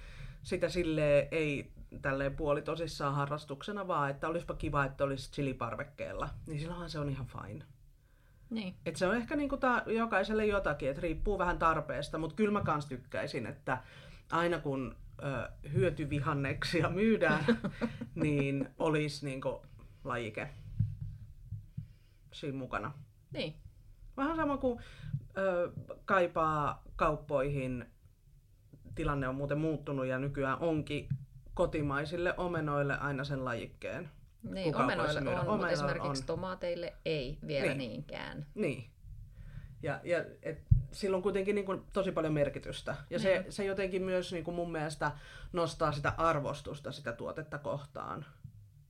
sitä 0.43 0.69
sille 0.69 1.29
ei 1.31 1.73
tälleen 2.03 2.37
puoli 2.37 2.63
tosissaan 2.63 3.15
harrastuksena, 3.15 3.89
vaan 3.89 4.11
että 4.11 4.29
olisipa 4.29 4.55
kiva, 4.55 4.85
että 4.85 5.05
olisi 5.05 5.33
chiliparvekkeella, 5.33 6.29
niin 6.47 6.61
silloinhan 6.61 6.91
se 6.91 6.99
on 6.99 7.09
ihan 7.09 7.27
fine. 7.27 7.65
Niin, 8.55 8.75
Et 8.87 8.97
se 8.97 9.07
on 9.07 9.17
ehkä 9.17 9.37
niinku 9.37 9.57
ta- 9.57 9.83
jokaiselle 9.87 10.47
jotakin, 10.47 10.89
että 10.91 11.03
riippuu 11.03 11.39
vähän 11.39 11.59
tarpeesta, 11.59 12.19
mutta 12.19 12.37
kyllä 12.37 12.51
mä 12.53 12.61
kans 12.65 12.87
tykkäisin, 12.87 13.47
että 13.47 13.79
aina 14.33 14.59
kun 14.59 14.97
ö, 15.23 15.49
hyötyvihanneksia 15.73 16.91
myydään, 16.91 17.45
niin 18.15 18.69
olisi 18.79 19.27
niinku 19.27 19.63
lajike 20.05 20.51
siinä 22.33 22.59
mukana. 22.59 22.93
niin, 23.33 23.55
Vähän 24.17 24.37
sama 24.37 24.57
kuin 24.57 24.81
ö, 25.39 25.73
kaipaa 26.05 26.83
kauppoihin, 26.97 27.87
tilanne 28.95 29.29
on 29.29 29.35
muuten 29.35 29.59
muuttunut 29.59 30.07
ja 30.07 30.19
nykyään 30.19 30.59
onkin 30.59 31.09
kotimaisille 31.55 32.35
omenoille 32.37 32.99
aina 32.99 33.25
sen 33.25 33.45
lajikkeen. 33.45 34.11
Niin. 34.43 34.77
Omenoille 34.77 35.19
on, 35.19 35.25
mutta 35.25 35.41
Omenoilla 35.41 35.69
esimerkiksi 35.69 36.23
on. 36.23 36.27
tomaateille 36.27 36.95
ei 37.05 37.39
vielä 37.47 37.67
Niin. 37.67 37.79
niinkään. 37.79 38.47
Niin. 38.55 38.91
Ja, 39.83 40.01
ja 40.05 40.25
et, 40.43 40.63
sillä 40.93 41.17
on 41.17 41.23
kuitenkin 41.23 41.55
niin 41.55 41.65
kuin, 41.67 41.83
tosi 41.93 42.13
paljon 42.13 42.33
merkitystä. 42.33 42.97
Ja 43.11 43.19
se, 43.19 43.39
Niin. 43.39 43.53
se 43.53 43.65
jotenkin 43.65 44.03
myös 44.03 44.33
niin 44.33 44.45
kuin 44.45 44.55
mun 44.55 44.73
mielestä 44.73 45.13
nostaa 45.53 45.93
sitä 45.93 46.13
arvostusta 46.17 46.93
sitä 46.93 47.13
tuotetta 47.13 47.59
kohtaan. 47.59 48.27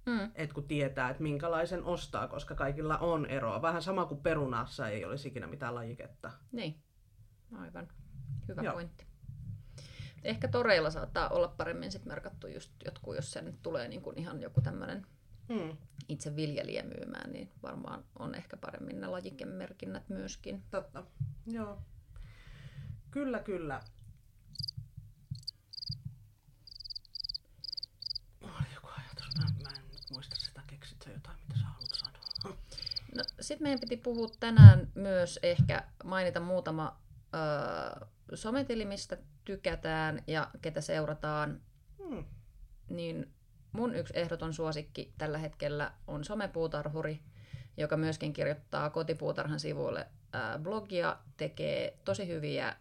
Mm. 0.06 0.30
Et 0.34 0.52
kun 0.52 0.68
tietää, 0.68 1.10
että 1.10 1.22
minkälaisen 1.22 1.84
ostaa, 1.84 2.28
koska 2.28 2.54
kaikilla 2.54 2.98
on 2.98 3.26
eroa. 3.26 3.62
Vähän 3.62 3.82
sama 3.82 4.06
kuin 4.06 4.20
perunassa 4.20 4.88
ei 4.88 5.04
olisi 5.04 5.28
ikinä 5.28 5.46
mitään 5.46 5.74
lajiketta. 5.74 6.30
Niin, 6.52 6.82
aivan. 7.58 7.88
Hyvä 8.48 8.62
Joo. 8.62 8.72
pointti. 8.72 9.06
Ehkä 10.24 10.48
toreilla 10.48 10.90
saattaa 10.90 11.28
olla 11.28 11.48
paremmin 11.48 11.92
sit 11.92 12.04
merkattu 12.04 12.46
just 12.46 12.72
jotkut, 12.84 13.16
jos 13.16 13.30
se 13.30 13.42
nyt 13.42 13.62
tulee 13.62 13.88
niin 13.88 14.02
kuin 14.02 14.18
ihan 14.18 14.40
joku 14.40 14.60
tämmöinen 14.60 15.06
Hmm, 15.48 15.76
itse 16.08 16.36
viljelijä 16.36 16.82
myymään, 16.82 17.32
niin 17.32 17.52
varmaan 17.62 18.04
on 18.18 18.34
ehkä 18.34 18.56
paremmin 18.56 19.00
ne 19.00 19.06
lajikemerkinnät 19.06 20.08
myöskin. 20.08 20.62
totta. 20.70 21.04
Joo. 21.46 21.78
Kyllä, 23.10 23.38
kyllä. 23.38 23.80
Oli 28.42 28.74
joku 28.74 28.86
ajatus. 28.98 29.36
Mä, 29.38 29.44
mä 29.62 29.76
en 29.76 29.84
nyt 29.92 30.10
muista 30.12 30.36
sitä. 30.36 30.62
Keksit 30.66 31.02
sä 31.02 31.10
jotain, 31.10 31.36
mitä 31.40 31.54
sä 31.58 31.64
haluat 31.64 31.90
sanoa? 31.94 32.56
No, 33.16 33.22
Sitten 33.40 33.64
meidän 33.64 33.80
piti 33.80 33.96
puhua 33.96 34.28
tänään 34.40 34.92
myös 34.94 35.38
ehkä 35.42 35.84
mainita 36.04 36.40
muutama 36.40 37.00
öö, 37.34 38.06
sometili, 38.34 38.84
mistä 38.84 39.18
tykätään 39.44 40.22
ja 40.26 40.50
ketä 40.62 40.80
seurataan. 40.80 41.60
Hmm. 41.98 42.24
Niin 42.88 43.34
mun 43.72 43.94
yksi 43.94 44.12
ehdoton 44.16 44.54
suosikki 44.54 45.12
tällä 45.18 45.38
hetkellä 45.38 45.92
on 46.06 46.24
somepuutarhuri, 46.24 47.20
joka 47.76 47.96
myöskin 47.96 48.32
kirjoittaa 48.32 48.90
kotipuutarhan 48.90 49.60
sivuille 49.60 50.06
blogia, 50.62 51.16
tekee 51.36 51.98
tosi 52.04 52.28
hyviä 52.28 52.76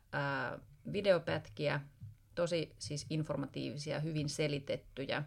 videopätkiä, 0.92 1.82
tosi 2.36 2.76
siis 2.80 3.06
informatiivisia, 3.10 4.00
hyvin 4.00 4.30
selitettyjä. 4.30 5.24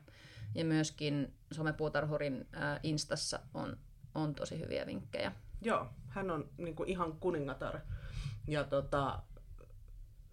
Ja 0.54 0.64
myöskin 0.64 1.34
somepuutarhurin 1.52 2.46
instassa 2.82 3.40
on, 3.54 3.76
on 4.14 4.34
tosi 4.34 4.60
hyviä 4.60 4.86
vinkkejä. 4.86 5.32
Joo, 5.60 5.86
hän 6.08 6.30
on 6.30 6.48
niin 6.58 6.76
ihan 6.86 7.12
kuningatar. 7.12 7.78
Ja 8.48 8.64
tota, 8.64 9.22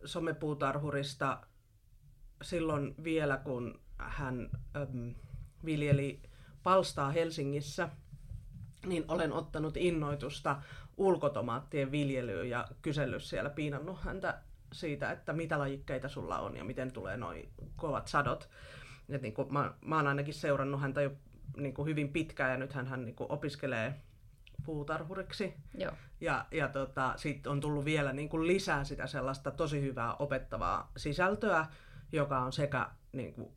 somepuutarhurista 0.06 1.48
silloin 2.41 2.96
vielä, 3.04 3.38
kun 3.38 3.82
hän 4.08 4.50
äm, 4.76 5.16
viljeli 5.66 6.22
palstaa 6.64 7.12
Helsingissä, 7.12 7.90
niin 8.86 9.06
olen 9.08 9.34
ottanut 9.34 9.78
innoitusta 9.78 10.62
ulkotomaattien 10.98 11.92
viljelyyn 11.92 12.50
ja 12.50 12.68
kysellyt 12.82 13.24
siellä, 13.24 13.50
piinannut 13.50 14.00
häntä 14.02 14.42
siitä, 14.74 15.12
että 15.12 15.34
mitä 15.34 15.60
lajikkeita 15.60 16.10
sulla 16.10 16.40
on 16.40 16.58
ja 16.58 16.64
miten 16.64 16.92
tulee 16.92 17.18
noin 17.18 17.50
kovat 17.76 18.08
sadot. 18.08 18.50
Et 19.10 19.22
niin 19.22 19.34
kuin 19.34 19.54
mä, 19.54 19.74
mä 19.82 19.96
oon 19.96 20.08
ainakin 20.08 20.34
seurannut 20.34 20.82
häntä 20.82 21.02
jo 21.02 21.12
niin 21.58 21.74
kuin 21.74 21.88
hyvin 21.88 22.10
pitkään 22.10 22.52
ja 22.52 22.58
nyt 22.58 22.74
hän 22.74 23.06
niin 23.06 23.16
kuin 23.16 23.32
opiskelee 23.32 24.02
puutarhuriksi. 24.66 25.54
Joo, 25.74 25.92
Ja, 26.22 26.46
ja 26.52 26.68
tota, 26.68 27.14
sitten 27.16 27.52
on 27.52 27.62
tullut 27.62 27.86
vielä 27.86 28.14
niin 28.14 28.30
kuin 28.30 28.48
lisää 28.48 28.84
sitä 28.84 29.08
sellaista 29.08 29.52
tosi 29.52 29.82
hyvää 29.82 30.16
opettavaa 30.16 30.92
sisältöä, 30.98 31.66
joka 32.12 32.40
on 32.40 32.54
sekä, 32.54 32.90
niin 33.12 33.34
kuin, 33.34 33.52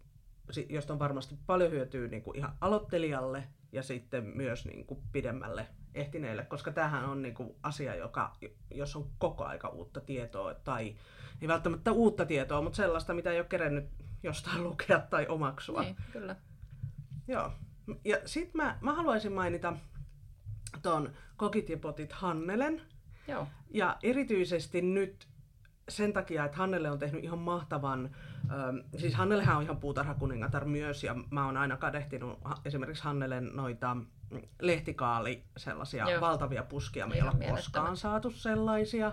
josta 0.69 0.93
on 0.93 0.99
varmasti 0.99 1.39
paljon 1.47 1.71
hyötyä 1.71 2.09
niin 2.09 2.23
kuin 2.23 2.37
ihan 2.37 2.57
aloittelijalle 2.61 3.45
ja 3.73 3.83
sitten 3.83 4.25
myös 4.25 4.65
niin 4.65 4.87
kuin 4.87 5.01
pidemmälle 5.13 5.67
ehtineille, 5.95 6.45
koska 6.45 6.73
tämähän 6.73 7.05
on 7.05 7.23
niin 7.23 7.35
kuin 7.35 7.55
asia, 7.63 7.95
joka, 7.95 8.37
jos 8.71 8.97
on 8.97 9.11
koko 9.19 9.45
aika 9.45 9.69
uutta 9.69 10.01
tietoa 10.01 10.55
tai 10.55 10.97
ei 11.43 11.49
välttämättä 11.49 11.93
uutta 11.93 12.27
tietoa, 12.27 12.63
mutta 12.63 12.77
sellaista, 12.77 13.15
mitä 13.15 13.33
ei 13.33 13.39
ole 13.39 13.47
kerennyt 13.47 13.85
jostain 14.23 14.65
lukea 14.69 15.01
tai 15.01 15.27
omaksua. 15.29 15.83
Niin, 15.83 15.97
kyllä. 16.13 16.37
Joo. 17.29 17.53
Ja 18.05 18.17
sit 18.25 18.55
mä, 18.55 18.79
mä 18.81 18.95
haluaisin 18.95 19.33
mainita 19.33 19.77
ton 20.83 21.13
Kokit 21.37 21.69
ja 21.69 21.77
potit 21.79 22.13
Hannelen. 22.13 22.83
Joo. 23.29 23.47
Ja 23.71 23.97
erityisesti 24.03 24.83
nyt 24.83 25.29
sen 25.89 26.13
takia, 26.13 26.45
että 26.45 26.57
Hannele 26.57 26.91
on 26.91 26.99
tehnyt 26.99 27.25
ihan 27.25 27.39
mahtavan, 27.39 28.11
ähm, 28.51 28.77
siis 28.97 29.15
Hannelehän 29.15 29.57
on 29.57 29.63
ihan 29.63 29.77
puutarhakuningatar 29.77 30.65
myös, 30.65 31.05
ja 31.05 31.17
mä 31.31 31.47
oon 31.47 31.57
aina 31.57 31.77
kadehtinut 31.77 32.39
esimerkiksi 32.65 33.05
Hannelen 33.05 33.51
noita 33.55 33.97
lehtikaali 34.61 35.45
sellaisia 35.57 36.11
Joo. 36.11 36.21
valtavia 36.21 36.63
puskia. 36.63 37.07
Meillä 37.07 37.31
on 37.31 37.43
koskaan 37.51 37.97
saatu 37.97 38.31
sellaisia 38.31 39.13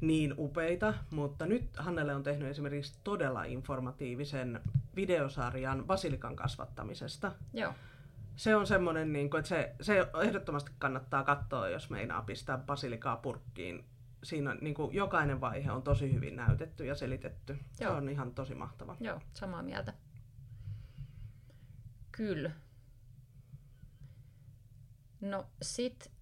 niin 0.00 0.34
upeita, 0.38 0.94
mutta 1.10 1.46
nyt 1.46 1.76
Hannele 1.76 2.14
on 2.14 2.22
tehnyt 2.22 2.48
esimerkiksi 2.48 2.98
todella 3.04 3.44
informatiivisen 3.44 4.60
videosarjan 4.96 5.84
basilikan 5.86 6.36
kasvattamisesta. 6.36 7.32
Joo. 7.52 7.72
Se 8.36 8.56
on 8.56 8.66
semmoinen, 8.66 9.12
niin 9.12 9.30
kuin, 9.30 9.38
että 9.38 9.48
se, 9.48 9.74
se 9.80 10.06
ehdottomasti 10.22 10.72
kannattaa 10.78 11.24
katsoa, 11.24 11.68
jos 11.68 11.90
meinaa 11.90 12.22
pistää 12.22 12.58
basilikaa 12.58 13.16
purkkiin. 13.16 13.84
Siinä 14.22 14.50
on, 14.50 14.58
niin 14.60 14.74
kuin, 14.74 14.94
jokainen 14.94 15.40
vaihe 15.40 15.70
on 15.72 15.82
tosi 15.82 16.12
hyvin 16.12 16.36
näytetty 16.36 16.84
ja 16.84 16.94
selitetty. 16.94 17.52
Joo. 17.52 17.62
Se 17.72 17.88
on 17.88 18.08
ihan 18.08 18.34
tosi 18.34 18.54
mahtava. 18.54 18.96
Joo, 19.00 19.20
samaa 19.34 19.62
mieltä. 19.62 19.94
Kyllä. 22.12 22.50
No 25.20 25.46
sit 25.62 26.06
äh, 26.10 26.15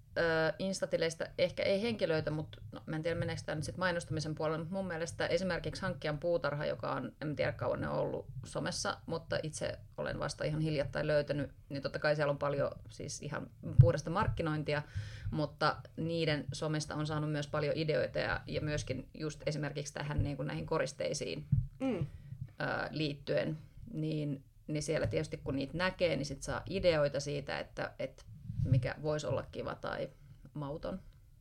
instatileistä 0.58 1.30
ehkä 1.38 1.62
ei 1.62 1.82
henkilöitä, 1.82 2.30
mutta 2.30 2.60
no, 2.72 2.80
mä 2.86 2.96
en 2.96 3.02
tiedä 3.02 3.18
meneekö 3.18 3.42
tämä 3.46 3.56
nyt 3.56 3.64
sit 3.64 3.76
mainostamisen 3.76 4.34
puolelle, 4.34 4.58
mutta 4.58 4.74
mun 4.74 4.86
mielestä 4.86 5.26
esimerkiksi 5.26 5.82
Hankkijan 5.82 6.18
puutarha, 6.18 6.66
joka 6.66 6.92
on, 6.92 7.12
en 7.22 7.36
tiedä 7.36 7.52
kauan 7.52 7.80
ne 7.80 7.88
on 7.88 7.98
ollut 7.98 8.26
somessa, 8.46 8.96
mutta 9.06 9.38
itse 9.42 9.78
olen 9.96 10.18
vasta 10.18 10.44
ihan 10.44 10.60
hiljattain 10.60 11.06
löytänyt, 11.06 11.50
niin 11.68 11.82
totta 11.82 11.98
kai 11.98 12.16
siellä 12.16 12.30
on 12.30 12.38
paljon 12.38 12.70
siis 12.90 13.22
ihan 13.22 13.50
puhdasta 13.80 14.10
markkinointia, 14.10 14.82
mutta 15.30 15.76
niiden 15.96 16.44
somesta 16.52 16.94
on 16.94 17.06
saanut 17.06 17.32
myös 17.32 17.46
paljon 17.46 17.76
ideoita 17.76 18.18
ja, 18.18 18.40
ja 18.46 18.60
myöskin 18.60 19.08
just 19.14 19.42
esimerkiksi 19.46 19.94
tähän 19.94 20.22
niin 20.22 20.36
kuin 20.36 20.46
näihin 20.46 20.66
koristeisiin 20.66 21.46
mm. 21.80 21.98
äh, 21.98 22.88
liittyen, 22.90 23.58
niin, 23.92 24.44
niin 24.66 24.82
siellä 24.82 25.06
tietysti 25.06 25.36
kun 25.36 25.56
niitä 25.56 25.78
näkee, 25.78 26.16
niin 26.16 26.26
sit 26.26 26.42
saa 26.42 26.62
ideoita 26.70 27.20
siitä, 27.20 27.58
että, 27.58 27.92
että 27.98 28.24
mikä 28.64 28.94
voisi 29.02 29.26
olla 29.26 29.44
kiva 29.52 29.74
tai 29.74 30.10
mauton 30.54 31.00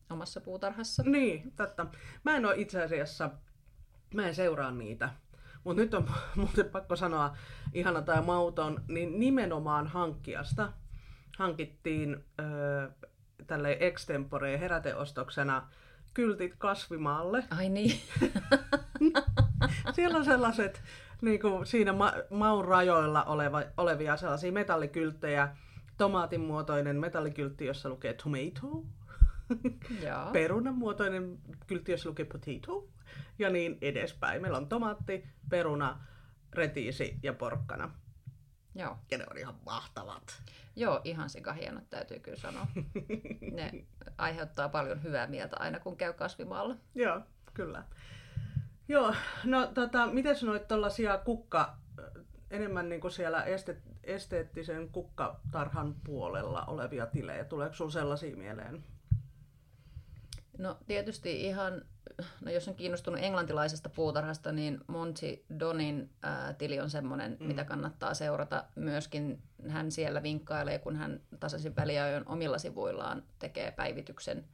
omassa 0.10 0.42
puutarhassa. 0.42 1.04
Niin, 1.04 1.52
totta. 1.56 1.86
Mä 2.24 2.36
en 2.36 2.46
ole 2.46 2.56
itse 2.58 2.84
asiassa, 2.84 3.30
mä 4.14 4.28
en 4.28 4.36
seuraa 4.36 4.72
niitä. 4.72 5.10
Mutta 5.64 5.82
nyt 5.82 5.94
on 5.94 6.10
muuten 6.36 6.70
pakko 6.70 6.96
sanoa 6.96 7.38
ihana 7.74 8.02
tai 8.02 8.22
mauton, 8.22 8.84
niin 8.88 9.20
nimenomaan 9.20 9.88
hankkijasta 9.88 10.74
hankittiin 11.38 12.24
ö, 12.40 12.92
tälle 13.48 13.78
extempore 13.80 14.60
heräteostoksena 14.60 15.68
kyltit 16.14 16.56
kasvimaalle. 16.58 17.44
Ai 17.58 17.70
niin. 17.70 18.02
Siellä 19.96 20.18
on 20.18 20.26
sellaiset 20.26 20.84
niin 21.22 21.40
kuin 21.40 21.66
siinä 21.66 21.94
ma- 21.94 22.14
maun 22.30 22.66
rajoilla 22.66 23.24
oleva, 23.24 23.62
olevia 23.78 24.18
sellaisia 24.18 24.52
metallikylttejä, 24.52 25.56
tomaatin 26.04 26.42
muotoinen 26.42 27.00
metallikyltti, 27.00 27.66
jossa 27.66 27.90
lukee 27.90 28.14
tomato. 28.14 28.86
Perunan 30.34 30.76
muotoinen 30.76 31.38
kyltti, 31.68 31.92
jossa 31.92 32.10
lukee 32.10 32.26
potato. 32.26 32.88
Ja 33.40 33.50
niin 33.50 33.78
edespäin. 33.82 34.42
Meillä 34.42 34.58
on 34.58 34.70
tomaatti, 34.70 35.24
peruna, 35.50 36.00
retiisi 36.54 37.20
ja 37.24 37.34
porkkana. 37.34 37.92
Joo. 38.76 38.98
Ja 39.12 39.18
ne 39.18 39.26
on 39.32 39.38
ihan 39.38 39.56
mahtavat. 39.66 40.44
Joo, 40.76 41.02
ihan 41.04 41.30
sikahienot 41.30 41.90
täytyy 41.90 42.20
kyllä 42.20 42.38
sanoa. 42.38 42.68
ne 43.58 43.72
aiheuttaa 44.18 44.70
paljon 44.70 45.04
hyvää 45.04 45.28
mieltä 45.28 45.56
aina 45.60 45.80
kun 45.80 45.98
käy 45.98 46.14
kasvimaalla. 46.14 46.76
Joo, 46.96 47.22
kyllä. 47.54 47.84
Joo, 48.88 49.16
no 49.44 49.68
tota, 49.68 50.08
miten 50.08 50.36
sanoit 50.36 50.68
tuollaisia 50.68 51.18
kukka, 51.18 51.78
enemmän 52.54 52.90
niin 52.90 53.02
kuin 53.02 53.12
siellä 53.12 53.44
este, 53.44 53.78
esteettisen 54.04 54.90
kukkatarhan 54.90 55.96
puolella 56.04 56.66
olevia 56.66 57.06
tilejä? 57.06 57.44
Tuleeko 57.44 57.76
sinulla 57.76 57.94
sellaisia 57.94 58.36
mieleen? 58.36 58.84
No 60.58 60.78
tietysti 60.88 61.42
ihan, 61.42 61.82
no 62.42 62.52
jos 62.52 62.68
on 62.68 62.76
kiinnostunut 62.76 63.20
englantilaisesta 63.24 63.90
puutarhasta, 63.90 64.52
niin 64.52 64.80
Monty 64.88 65.44
Donin 65.60 66.10
ää, 66.24 66.54
tili 66.54 66.80
on 66.80 66.90
semmoinen, 66.90 67.38
mm. 67.40 67.48
mitä 67.48 67.64
kannattaa 67.64 68.14
seurata. 68.14 68.64
Myöskin 68.76 69.42
hän 69.70 69.92
siellä 69.92 70.24
vinkkailee, 70.24 70.80
kun 70.80 70.96
hän 70.96 71.22
tasaisin 71.40 71.76
väliajoin 71.76 72.28
omilla 72.28 72.58
sivuillaan 72.58 73.24
tekee 73.40 73.72
päivityksen 73.72 74.46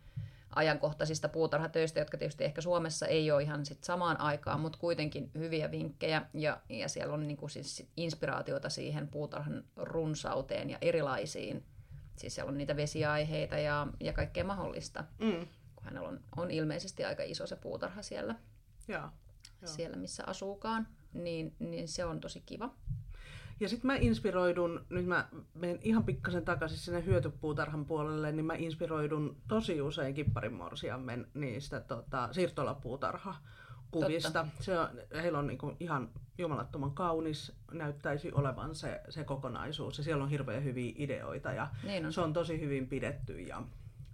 ajankohtaisista 0.55 1.29
puutarhatöistä, 1.29 1.99
jotka 1.99 2.17
tietysti 2.17 2.43
ehkä 2.43 2.61
Suomessa 2.61 3.07
ei 3.07 3.31
ole 3.31 3.43
ihan 3.43 3.65
sit 3.65 3.83
samaan 3.83 4.19
aikaan, 4.19 4.59
mutta 4.59 4.79
kuitenkin 4.79 5.31
hyviä 5.37 5.71
vinkkejä 5.71 6.25
ja, 6.33 6.61
ja 6.69 6.89
siellä 6.89 7.13
on 7.13 7.27
niinku 7.27 7.47
siis 7.47 7.87
inspiraatiota 7.97 8.69
siihen 8.69 9.07
puutarhan 9.07 9.63
runsauteen 9.75 10.69
ja 10.69 10.77
erilaisiin. 10.81 11.65
Siis 12.15 12.35
siellä 12.35 12.49
on 12.49 12.57
niitä 12.57 12.75
vesiaiheita 12.75 13.57
ja, 13.57 13.87
ja 13.99 14.13
kaikkea 14.13 14.43
mahdollista. 14.43 15.03
Mm. 15.19 15.47
Kun 15.75 15.85
hänellä 15.85 16.09
on, 16.09 16.19
on 16.37 16.51
ilmeisesti 16.51 17.05
aika 17.05 17.23
iso 17.23 17.47
se 17.47 17.55
puutarha 17.55 18.01
siellä, 18.01 18.35
ja, 18.87 19.11
siellä 19.65 19.97
missä 19.97 20.23
asuukaan, 20.27 20.87
niin, 21.13 21.55
niin 21.59 21.87
se 21.87 22.05
on 22.05 22.19
tosi 22.19 22.41
kiva. 22.45 22.75
Ja 23.59 23.69
sitten 23.69 23.87
mä 23.87 23.95
inspiroidun, 23.95 24.85
nyt 24.89 25.05
mä 25.05 25.29
menen 25.53 25.79
ihan 25.81 26.03
pikkasen 26.03 26.45
takaisin 26.45 26.77
sinne 26.77 27.05
hyötypuutarhan 27.05 27.85
puolelle, 27.85 28.31
niin 28.31 28.45
mä 28.45 28.55
inspiroidun 28.55 29.37
tosi 29.47 29.81
usein 29.81 30.13
kipparin 30.13 30.53
morsiammen 30.53 31.27
niistä 31.33 31.79
tota, 31.79 32.29
siirtolapuutarha 32.31 33.35
kuvista. 33.91 34.47
Se 34.59 34.79
on, 34.79 34.89
heillä 35.21 35.39
on 35.39 35.47
niinku 35.47 35.75
ihan 35.79 36.09
jumalattoman 36.37 36.91
kaunis, 36.91 37.51
näyttäisi 37.71 38.31
olevan 38.31 38.75
se, 38.75 39.01
se 39.09 39.23
kokonaisuus. 39.23 39.97
Ja 39.97 40.03
siellä 40.03 40.23
on 40.23 40.29
hirveän 40.29 40.63
hyviä 40.63 40.93
ideoita 40.97 41.51
ja 41.51 41.67
niin 41.83 42.05
on. 42.05 42.13
se 42.13 42.21
on 42.21 42.33
tosi 42.33 42.59
hyvin 42.59 42.87
pidetty 42.87 43.41
ja 43.41 43.63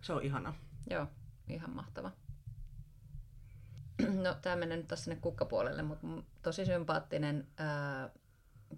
se 0.01 0.13
on 0.13 0.23
ihana. 0.23 0.53
Joo, 0.89 1.07
ihan 1.47 1.75
mahtava. 1.75 2.11
No, 4.23 4.35
tämä 4.41 4.55
menee 4.55 4.77
nyt 4.77 4.87
taas 4.87 5.03
sinne 5.03 5.19
kukkapuolelle, 5.21 5.81
mutta 5.81 6.07
tosi 6.43 6.65
sympaattinen 6.65 7.47
ää, 7.57 8.09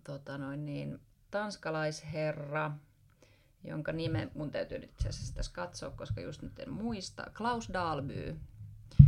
tota 0.04 0.38
noin 0.38 0.66
niin, 0.66 1.00
tanskalaisherra, 1.32 2.72
jonka 3.64 3.92
nime 3.92 4.32
mun 4.36 4.52
täytyy 4.52 4.80
nyt 4.80 4.92
itse 4.92 5.10
asiassa 5.10 5.36
tässä 5.36 5.52
katsoa, 5.54 5.92
koska 5.92 6.22
just 6.22 6.42
nyt 6.42 6.60
en 6.60 6.72
muista. 6.72 7.32
Klaus 7.38 7.70
Dalby. 7.74 8.36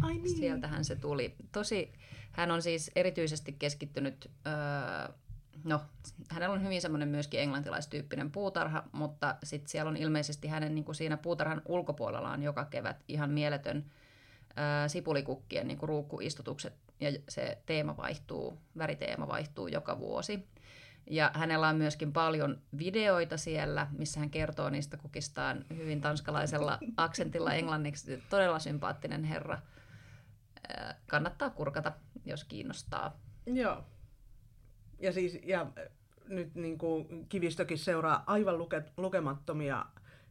Ai 0.01 0.13
niin. 0.13 0.37
Sieltähän 0.37 0.85
se 0.85 0.95
tuli. 0.95 1.35
Tosi, 1.51 1.93
hän 2.31 2.51
on 2.51 2.61
siis 2.61 2.91
erityisesti 2.95 3.55
keskittynyt, 3.59 4.31
öö, 4.47 5.13
no 5.63 5.81
hänellä 6.29 6.53
on 6.53 6.63
hyvin 6.63 6.81
semmoinen 6.81 7.09
myöskin 7.09 7.39
englantilaistyyppinen 7.39 8.31
puutarha, 8.31 8.83
mutta 8.91 9.35
sitten 9.43 9.69
siellä 9.69 9.89
on 9.89 9.97
ilmeisesti 9.97 10.47
hänen 10.47 10.75
niin 10.75 10.85
kuin 10.85 10.95
siinä 10.95 11.17
puutarhan 11.17 11.61
ulkopuolella 11.65 12.31
on 12.31 12.43
joka 12.43 12.65
kevät 12.65 13.03
ihan 13.07 13.29
mieletön 13.29 13.85
öö, 14.49 14.89
sipulikukkien 14.89 15.67
niin 15.67 15.77
kuin 15.77 15.89
ruukkuistutukset 15.89 16.73
ja 16.99 17.11
se 17.29 17.57
teema 17.65 17.97
vaihtuu, 17.97 18.57
väriteema 18.77 19.27
vaihtuu 19.27 19.67
joka 19.67 19.99
vuosi. 19.99 20.47
Ja 21.09 21.31
hänellä 21.33 21.67
on 21.67 21.75
myöskin 21.75 22.13
paljon 22.13 22.61
videoita 22.77 23.37
siellä, 23.37 23.87
missä 23.97 24.19
hän 24.19 24.29
kertoo 24.29 24.69
niistä 24.69 24.97
kukistaan 24.97 25.65
hyvin 25.75 26.01
tanskalaisella 26.01 26.79
aksentilla 26.97 27.53
englanniksi. 27.53 28.23
Todella 28.29 28.59
sympaattinen 28.59 29.23
herra. 29.23 29.61
Kannattaa 31.07 31.49
kurkata, 31.49 31.91
jos 32.25 32.43
kiinnostaa. 32.43 33.19
Joo. 33.45 33.85
Ja 34.99 35.13
siis, 35.13 35.39
ja 35.43 35.71
nyt 36.27 36.55
niin 36.55 36.77
kuin 36.77 37.25
Kivistökin 37.29 37.77
seuraa 37.77 38.23
aivan 38.27 38.57
luke, 38.57 38.83
lukemattomia 38.97 39.85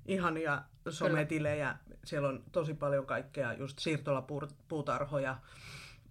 ihania 0.06 0.62
sometilejä. 0.88 1.76
Kyllä. 1.84 1.98
Siellä 2.04 2.28
on 2.28 2.44
tosi 2.52 2.74
paljon 2.74 3.06
kaikkea 3.06 3.52
just 3.52 3.78
siirtolapuutarhoja, 3.78 5.38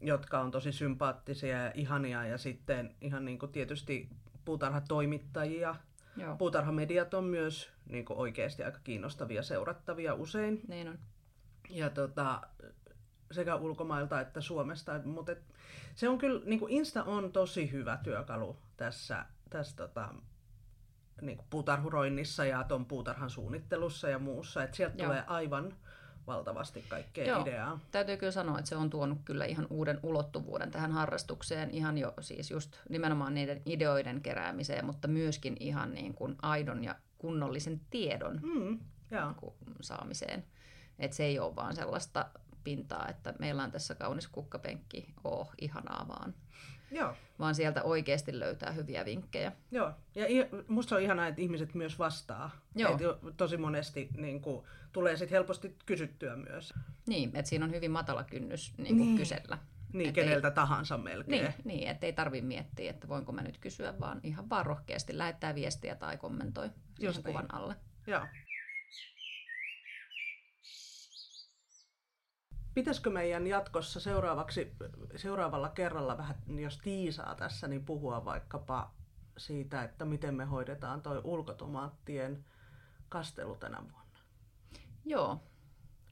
jotka 0.01 0.39
on 0.39 0.51
tosi 0.51 0.71
sympaattisia 0.71 1.63
ja 1.63 1.71
ihania. 1.75 2.25
Ja 2.25 2.37
sitten 2.37 2.95
ihan 3.01 3.25
niin 3.25 3.39
kuin 3.39 3.51
tietysti 3.51 4.09
puutarhatoimittajia. 4.47 5.75
Joo. 6.17 6.35
Puutarhamediat 6.35 7.13
on 7.13 7.23
myös 7.23 7.69
niin 7.89 8.05
kuin 8.05 8.19
oikeasti 8.19 8.63
aika 8.63 8.79
kiinnostavia 8.83 9.43
seurattavia 9.43 10.13
usein. 10.13 10.61
Niin 10.67 10.87
on. 10.87 10.99
Ja 11.69 11.89
tota, 11.89 12.41
sekä 13.31 13.55
ulkomailta 13.55 14.21
että 14.21 14.41
Suomesta. 14.41 14.99
Mutta 15.05 15.31
et, 15.31 15.43
se 15.95 16.09
on 16.09 16.17
kyllä, 16.17 16.41
niin 16.45 16.59
kuin 16.59 16.73
Insta 16.73 17.03
on 17.03 17.31
tosi 17.31 17.71
hyvä 17.71 17.97
työkalu 18.03 18.57
tässä, 18.77 19.25
tässä 19.49 19.75
tota, 19.75 20.13
niin 21.21 21.37
kuin 21.37 21.47
puutarhuroinnissa 21.49 22.45
ja 22.45 22.63
tuon 22.63 22.85
puutarhan 22.85 23.29
suunnittelussa 23.29 24.09
ja 24.09 24.19
muussa. 24.19 24.63
Et 24.63 24.73
sieltä 24.73 24.97
Joo. 24.97 25.05
tulee 25.05 25.23
aivan 25.27 25.73
valtavasti 26.27 26.85
kaikkea 26.89 27.27
Joo. 27.27 27.41
ideaa. 27.41 27.79
Täytyy 27.91 28.17
kyllä 28.17 28.31
sanoa, 28.31 28.59
että 28.59 28.69
se 28.69 28.75
on 28.75 28.89
tuonut 28.89 29.19
kyllä 29.25 29.45
ihan 29.45 29.67
uuden 29.69 29.99
ulottuvuuden 30.03 30.71
tähän 30.71 30.91
harrastukseen, 30.91 31.71
ihan 31.71 31.97
jo 31.97 32.13
siis 32.21 32.51
just 32.51 32.75
nimenomaan 32.89 33.33
niiden 33.33 33.61
ideoiden 33.65 34.21
keräämiseen, 34.21 34.85
mutta 34.85 35.07
myöskin 35.07 35.57
ihan 35.59 35.93
niin 35.93 36.13
kuin 36.13 36.35
aidon 36.41 36.83
ja 36.83 36.95
kunnollisen 37.17 37.81
tiedon 37.89 38.39
mm, 38.43 38.79
niin 39.09 39.75
saamiseen. 39.81 40.45
Että 40.99 41.17
se 41.17 41.23
ei 41.23 41.39
ole 41.39 41.55
vaan 41.55 41.75
sellaista 41.75 42.25
pintaa, 42.63 43.07
että 43.09 43.33
meillä 43.39 43.63
on 43.63 43.71
tässä 43.71 43.95
kaunis 43.95 44.27
kukkapenkki, 44.27 45.13
oo, 45.23 45.51
ihanaa 45.61 46.05
vaan. 46.07 46.33
Joo. 46.91 47.13
Vaan 47.39 47.55
sieltä 47.55 47.83
oikeasti 47.83 48.39
löytää 48.39 48.71
hyviä 48.71 49.05
vinkkejä. 49.05 49.51
Joo, 49.71 49.91
ja 50.15 50.25
musta 50.67 50.95
on 50.95 51.01
ihanaa, 51.01 51.27
että 51.27 51.41
ihmiset 51.41 51.73
myös 51.73 51.99
vastaa. 51.99 52.51
Joo. 52.75 52.91
Et 52.91 53.37
tosi 53.37 53.57
monesti 53.57 54.09
niin 54.17 54.41
kuin, 54.41 54.65
tulee 54.91 55.17
sit 55.17 55.31
helposti 55.31 55.75
kysyttyä 55.85 56.35
myös. 56.35 56.73
Niin, 57.07 57.31
että 57.33 57.49
siinä 57.49 57.65
on 57.65 57.71
hyvin 57.71 57.91
matala 57.91 58.23
kynnys 58.23 58.73
niin 58.77 58.97
kuin 58.97 59.07
niin. 59.07 59.17
kysellä. 59.17 59.57
Niin, 59.93 60.09
et 60.09 60.15
keneltä 60.15 60.47
ei, 60.47 60.53
tahansa 60.53 60.97
melkein. 60.97 61.43
Niin, 61.43 61.53
niin 61.63 61.87
että 61.87 62.05
ei 62.05 62.13
tarvi 62.13 62.41
miettiä, 62.41 62.89
että 62.89 63.07
voinko 63.07 63.31
mä 63.31 63.41
nyt 63.41 63.57
kysyä, 63.57 63.99
vaan 63.99 64.19
ihan 64.23 64.49
vaan 64.49 64.65
rohkeasti 64.65 65.17
lähettää 65.17 65.55
viestiä 65.55 65.95
tai 65.95 66.17
kommentoi 66.17 66.69
Just 66.99 67.23
kuvan 67.23 67.41
niin. 67.41 67.53
alle. 67.53 67.75
Joo. 68.07 68.21
Pitäisikö 72.77 73.09
meidän 73.09 73.47
jatkossa 73.47 73.99
seuraavaksi, 73.99 74.71
seuraavalla 75.15 75.69
kerralla 75.69 76.17
vähän, 76.17 76.35
jos 76.47 76.77
tiisaa 76.77 77.35
tässä, 77.35 77.67
niin 77.67 77.85
puhua 77.85 78.25
vaikkapa 78.25 78.91
siitä, 79.37 79.83
että 79.83 80.05
miten 80.05 80.35
me 80.35 80.45
hoidetaan 80.45 81.01
toi 81.01 81.21
ulkotomaattien 81.23 82.45
kastelu 83.09 83.55
tänä 83.55 83.77
vuonna? 83.77 84.19
Joo, 85.05 85.43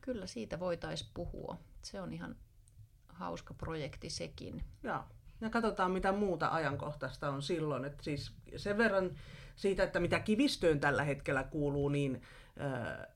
kyllä 0.01 0.27
siitä 0.27 0.59
voitaisiin 0.59 1.11
puhua. 1.13 1.57
Se 1.81 2.01
on 2.01 2.13
ihan 2.13 2.35
hauska 3.07 3.53
projekti 3.53 4.09
sekin. 4.09 4.63
Joo. 4.83 5.03
Ja 5.41 5.49
katsotaan, 5.49 5.91
mitä 5.91 6.11
muuta 6.11 6.47
ajankohtaista 6.47 7.29
on 7.29 7.41
silloin. 7.41 7.85
että 7.85 8.03
siis 8.03 8.33
sen 8.57 8.77
verran 8.77 9.11
siitä, 9.55 9.83
että 9.83 9.99
mitä 9.99 10.19
kivistöön 10.19 10.79
tällä 10.79 11.03
hetkellä 11.03 11.43
kuuluu, 11.43 11.89
niin 11.89 12.21
ö, 12.59 13.07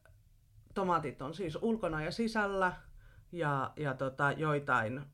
tomaatit 0.74 1.22
on 1.22 1.34
siis 1.34 1.58
ulkona 1.62 2.04
ja 2.04 2.12
sisällä– 2.12 2.74
ja, 3.32 3.72
ja 3.76 3.94
tota, 3.94 4.32
joitain, 4.32 5.06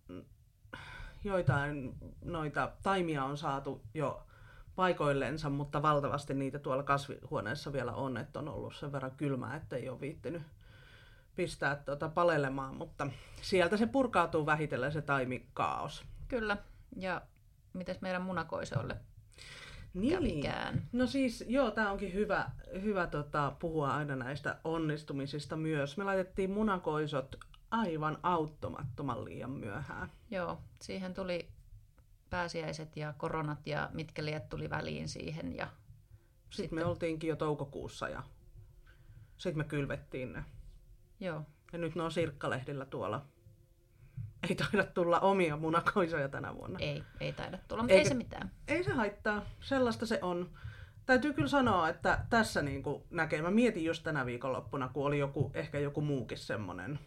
joitain 1.24 1.96
noita 2.26 2.72
taimia 2.84 3.24
on 3.24 3.38
saatu 3.38 3.82
jo 3.94 4.26
paikoillensa, 4.76 5.50
mutta 5.50 5.82
valtavasti 5.82 6.34
niitä 6.34 6.60
tuolla 6.60 6.84
kasvihuoneessa 6.84 7.74
vielä 7.74 7.94
on, 7.94 8.18
että 8.18 8.40
on 8.40 8.50
ollut 8.50 8.76
sen 8.76 8.92
verran 8.92 9.12
kylmää, 9.18 9.56
että 9.56 9.76
ei 9.76 9.90
ole 9.90 10.02
viittinyt 10.02 10.42
pistää 11.36 11.76
tuota 11.76 12.10
palelemaan, 12.10 12.76
mutta 12.76 13.08
sieltä 13.42 13.78
se 13.78 13.88
purkautuu 13.88 14.46
vähitellen 14.46 14.92
se 14.92 15.02
taimikaos. 15.02 16.06
Kyllä, 16.28 16.58
ja 16.98 17.22
mites 17.74 18.02
meidän 18.02 18.22
munakoisoille 18.22 18.98
niin. 19.94 20.14
kävikään? 20.14 20.82
No 20.92 21.08
siis, 21.08 21.46
joo, 21.48 21.72
tämä 21.72 21.92
onkin 21.92 22.14
hyvä, 22.14 22.52
hyvä 22.82 23.08
tota, 23.08 23.54
puhua 23.60 23.96
aina 23.96 24.16
näistä 24.16 24.58
onnistumisista 24.64 25.56
myös. 25.56 25.98
Me 25.98 26.04
laitettiin 26.04 26.52
munakoisot 26.52 27.36
aivan 27.72 28.18
auttamattoman 28.24 29.26
liian 29.26 29.52
myöhään. 29.52 30.12
Joo, 30.32 30.62
siihen 30.82 31.14
tuli 31.14 31.50
pääsiäiset 32.30 32.98
ja 32.98 33.14
koronat 33.18 33.68
ja 33.68 33.90
mitkä 33.94 34.26
liet 34.26 34.50
tuli 34.50 34.70
väliin 34.70 35.10
siihen. 35.10 35.56
Ja 35.56 35.66
sitten, 35.66 36.56
sitten 36.56 36.80
me 36.80 36.86
oltiinkin 36.86 37.28
jo 37.28 37.36
toukokuussa 37.36 38.10
ja 38.10 38.24
sitten 39.38 39.58
me 39.58 39.64
kylvettiin 39.64 40.34
ne. 40.34 40.46
Joo. 41.20 41.42
Ja 41.74 41.80
nyt 41.80 41.96
ne 41.96 42.04
on 42.04 42.12
sirkkalehdillä 42.12 42.86
tuolla. 42.86 43.26
Ei 44.50 44.56
taida 44.56 44.86
tulla 44.86 45.20
omia 45.20 45.58
munakoisoja 45.58 46.30
tänä 46.30 46.56
vuonna. 46.56 46.80
Ei, 46.82 47.04
ei 47.20 47.34
taida 47.34 47.58
tulla, 47.68 47.84
mutta 47.84 47.94
Eikä, 47.94 48.04
ei 48.04 48.10
se 48.10 48.16
mitään. 48.16 48.52
Ei 48.68 48.84
se 48.84 48.92
haittaa, 48.92 49.46
sellaista 49.60 50.06
se 50.06 50.20
on. 50.22 50.50
Täytyy 51.06 51.34
kyllä 51.34 51.48
sanoa, 51.48 51.90
että 51.90 52.26
tässä 52.30 52.62
niin 52.62 52.84
näkee, 53.10 53.42
mä 53.42 53.52
mietin 53.52 53.84
just 53.86 54.04
tänä 54.04 54.26
viikonloppuna, 54.26 54.90
kun 54.90 55.06
oli 55.06 55.20
joku, 55.20 55.52
ehkä 55.54 55.80
joku 55.80 56.02
muukin 56.02 56.38
semmoinen 56.38 57.00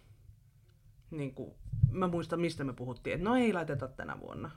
niin 1.10 1.34
kuin, 1.34 1.54
mä 1.90 2.08
muistan 2.08 2.40
mistä 2.40 2.64
me 2.64 2.72
puhuttiin, 2.72 3.14
että 3.14 3.28
no 3.28 3.36
ei 3.36 3.52
laiteta 3.52 3.88
tänä 3.88 4.20
vuonna. 4.20 4.50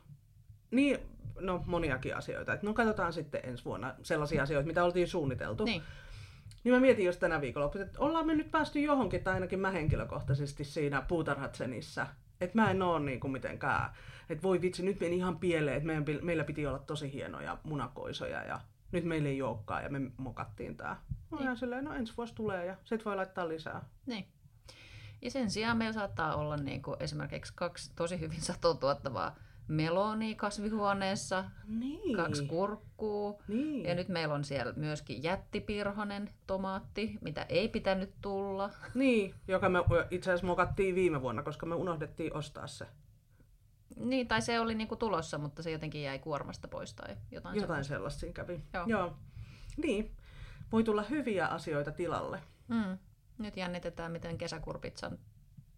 Niin, 0.72 1.00
no 1.40 1.64
moniakin 1.66 2.16
asioita, 2.16 2.54
että 2.54 2.68
no 2.68 2.74
katsotaan 2.74 3.14
sitten 3.14 3.42
ensi 3.44 3.66
vuonna 3.66 3.96
sellaisia 4.04 4.44
asioita, 4.44 4.68
mitä 4.68 4.84
oltiin 4.84 5.08
suunniteltu. 5.08 5.66
Niin. 5.66 5.82
Niin 6.64 6.74
mä 6.74 6.80
mietin 6.80 7.06
just 7.06 7.20
tänä 7.20 7.42
viikolla, 7.42 7.72
että 7.82 8.00
ollaan 8.00 8.28
me 8.28 8.36
nyt 8.36 8.52
päästy 8.52 8.80
johonkin, 8.80 9.24
tai 9.24 9.34
ainakin 9.34 9.60
mä 9.60 9.72
henkilökohtaisesti 9.72 10.64
siinä 10.64 11.02
puutarhatsenissä. 11.02 12.08
Että 12.42 12.62
mä 12.62 12.72
en 12.72 12.82
oo 12.82 13.00
niin 13.00 13.20
kuin 13.20 13.32
mitenkään, 13.32 13.90
että 14.30 14.44
voi 14.44 14.62
vitsi, 14.62 14.84
nyt 14.84 15.00
meni 15.00 15.16
ihan 15.16 15.40
pieleen, 15.40 15.78
että 15.78 15.88
meidän, 15.88 16.06
meillä 16.22 16.44
piti 16.44 16.68
olla 16.68 16.80
tosi 16.80 17.14
hienoja 17.14 17.58
munakoisoja 17.64 18.44
ja 18.44 18.60
nyt 18.92 19.04
meillä 19.04 19.30
ei 19.30 19.42
olekaan 19.42 19.84
ja 19.84 19.90
me 19.90 20.02
mokattiin 20.18 20.78
tää. 20.78 21.02
No 21.32 21.40
niin. 21.40 21.58
silleen, 21.58 21.86
no 21.86 21.94
ensi 21.94 22.14
vuosi 22.18 22.36
tulee 22.36 22.66
ja 22.66 22.76
sit 22.84 23.06
voi 23.06 23.16
laittaa 23.16 23.48
lisää. 23.48 23.86
Niin. 24.06 24.26
Ja 25.22 25.32
sen 25.32 25.52
sijaan 25.52 25.78
meillä 25.78 25.94
saattaa 25.94 26.36
olla 26.36 26.58
niin 26.58 26.82
kuin 26.82 26.98
esimerkiksi 27.00 27.54
kaksi 27.56 27.92
tosi 27.96 28.20
hyvin 28.20 28.42
satotuottavaa 28.42 29.36
melonia 29.68 30.36
kasvihuoneessa, 30.36 31.46
niin. 31.68 32.18
kaksi 32.18 32.46
kurkkuu. 32.46 33.42
Niin. 33.48 33.86
Ja 33.86 33.96
nyt 33.96 34.08
meillä 34.08 34.34
on 34.34 34.44
siellä 34.44 34.74
myöskin 34.76 35.24
jättipirhonen 35.24 36.30
tomaatti, 36.48 37.18
mitä 37.22 37.46
ei 37.50 37.70
pitänyt 37.70 38.14
tulla. 38.22 38.70
Niin, 38.94 39.36
joka 39.48 39.70
me 39.70 39.80
itse 40.12 40.32
asiassa 40.32 40.48
mokattiin 40.48 40.96
viime 40.96 41.22
vuonna, 41.22 41.44
koska 41.44 41.66
me 41.66 41.76
unohdettiin 41.76 42.38
ostaa 42.38 42.68
se. 42.68 42.86
Niin, 43.96 44.28
tai 44.28 44.42
se 44.42 44.60
oli 44.60 44.76
niinku 44.76 44.96
tulossa, 44.96 45.38
mutta 45.38 45.64
se 45.64 45.72
jotenkin 45.72 46.04
jäi 46.04 46.20
kuormasta 46.20 46.68
pois 46.68 46.94
tai 46.94 47.16
jotain, 47.32 47.56
jotain 47.56 47.60
sellaista. 47.60 47.94
sellaista 47.94 48.20
siinä 48.20 48.34
kävi. 48.34 48.62
Joo. 48.74 48.86
Joo. 48.88 49.18
Niin, 49.78 50.12
voi 50.72 50.84
tulla 50.84 51.04
hyviä 51.04 51.48
asioita 51.48 51.92
tilalle. 51.92 52.42
Mm. 52.68 52.98
Nyt 53.42 53.58
jännitetään, 53.58 54.12
miten 54.12 54.38
kesäkurpitsan 54.38 55.18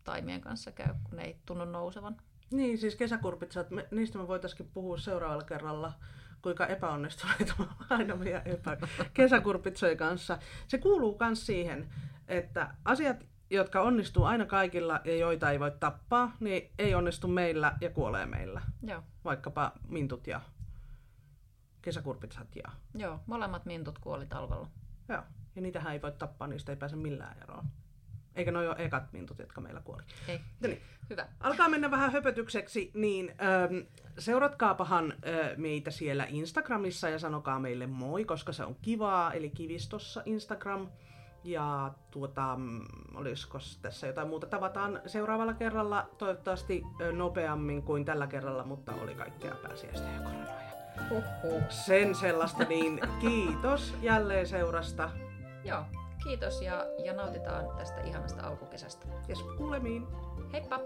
taimien 0.04 0.42
kanssa 0.42 0.72
käy, 0.72 0.94
kun 1.04 1.18
ne 1.18 1.24
ei 1.24 1.38
tunnu 1.46 1.66
nousevan. 1.66 2.18
Niin, 2.52 2.78
siis 2.78 2.96
kesäkurpitsat, 2.96 3.70
me, 3.70 3.88
niistä 3.92 4.18
me 4.18 4.28
voitaisiin 4.28 4.70
puhua 4.74 4.98
seuraavalla 4.98 5.44
kerralla, 5.44 5.94
kuinka 6.42 6.66
epäonnistuneita 6.66 7.54
aina 7.90 8.16
meidän 8.16 8.42
epä, 8.46 8.78
kesäkurpitsojen 9.14 9.98
kanssa. 9.98 10.38
Se 10.68 10.78
kuuluu 10.78 11.18
myös 11.20 11.46
siihen, 11.46 11.90
että 12.28 12.76
asiat, 12.86 13.26
jotka 13.50 13.82
onnistuu 13.82 14.24
aina 14.24 14.46
kaikilla 14.46 15.02
ja 15.04 15.16
joita 15.16 15.52
ei 15.52 15.60
voi 15.60 15.72
tappaa, 15.80 16.36
niin 16.40 16.72
ei 16.80 16.96
onnistu 16.96 17.28
meillä 17.28 17.78
ja 17.82 17.90
kuolee 17.90 18.26
meillä. 18.26 18.62
Joo. 18.84 19.04
Vaikkapa 19.26 19.72
mintut 19.88 20.28
ja 20.28 20.42
kesäkurpitsat. 21.82 22.56
Ja... 22.56 22.72
Joo, 22.96 23.20
molemmat 23.26 23.66
mintut 23.66 24.00
kuoli 24.00 24.26
talvella. 24.26 24.68
Joo. 25.10 25.22
Ja 25.56 25.62
niitähän 25.62 25.94
ei 25.94 26.02
voi 26.02 26.12
tappaa, 26.12 26.48
niistä 26.48 26.72
ei 26.72 26.76
pääse 26.76 26.96
millään 26.96 27.38
eroon. 27.44 27.66
Eikä 28.36 28.52
ne 28.52 28.60
ole 28.60 28.76
ekat 28.78 29.14
mintut, 29.14 29.40
jotka 29.40 29.62
meillä 29.62 29.82
kuoli. 29.82 30.04
Ei. 30.28 30.40
No 30.62 30.68
niin. 30.68 30.82
Hyvä. 31.10 31.28
Alkaa 31.40 31.70
mennä 31.70 31.92
vähän 31.92 32.12
höpötykseksi, 32.12 32.92
niin 32.94 33.30
ähm, 33.42 33.88
seuratkaapahan 34.18 35.12
äh, 35.12 35.58
meitä 35.58 35.92
siellä 35.92 36.26
Instagramissa 36.30 37.10
ja 37.10 37.20
sanokaa 37.20 37.60
meille 37.60 37.88
moi, 37.88 38.26
koska 38.26 38.52
se 38.54 38.66
on 38.66 38.76
kivaa, 38.82 39.34
eli 39.34 39.50
kivistossa 39.50 40.22
Instagram. 40.26 40.90
Ja 41.44 41.94
tuota, 42.12 42.60
olisiko 43.14 43.60
tässä 43.82 44.08
jotain 44.08 44.28
muuta? 44.28 44.48
Tavataan 44.48 45.02
seuraavalla 45.06 45.54
kerralla, 45.54 46.10
toivottavasti 46.18 46.84
nopeammin 47.12 47.84
kuin 47.84 48.06
tällä 48.06 48.28
kerralla, 48.28 48.64
mutta 48.64 48.94
oli 48.94 49.16
kaikkea 49.16 49.56
pääsiäistä 49.56 50.08
ja 50.10 50.20
koronaa. 50.20 50.62
Ja 50.62 51.72
sen 51.72 52.16
sellaista, 52.16 52.64
niin 52.64 53.02
kiitos 53.22 53.96
jälleen 54.02 54.48
seurasta. 54.48 55.10
Joo, 55.64 55.84
kiitos 56.24 56.62
ja, 56.62 56.86
ja 57.06 57.14
nautitaan 57.14 57.78
tästä 57.78 58.02
ihanasta 58.02 58.48
alkukesästä. 58.48 59.08
Jes, 59.28 59.44
kuulemiin. 59.58 60.08
Heippa! 60.54 60.80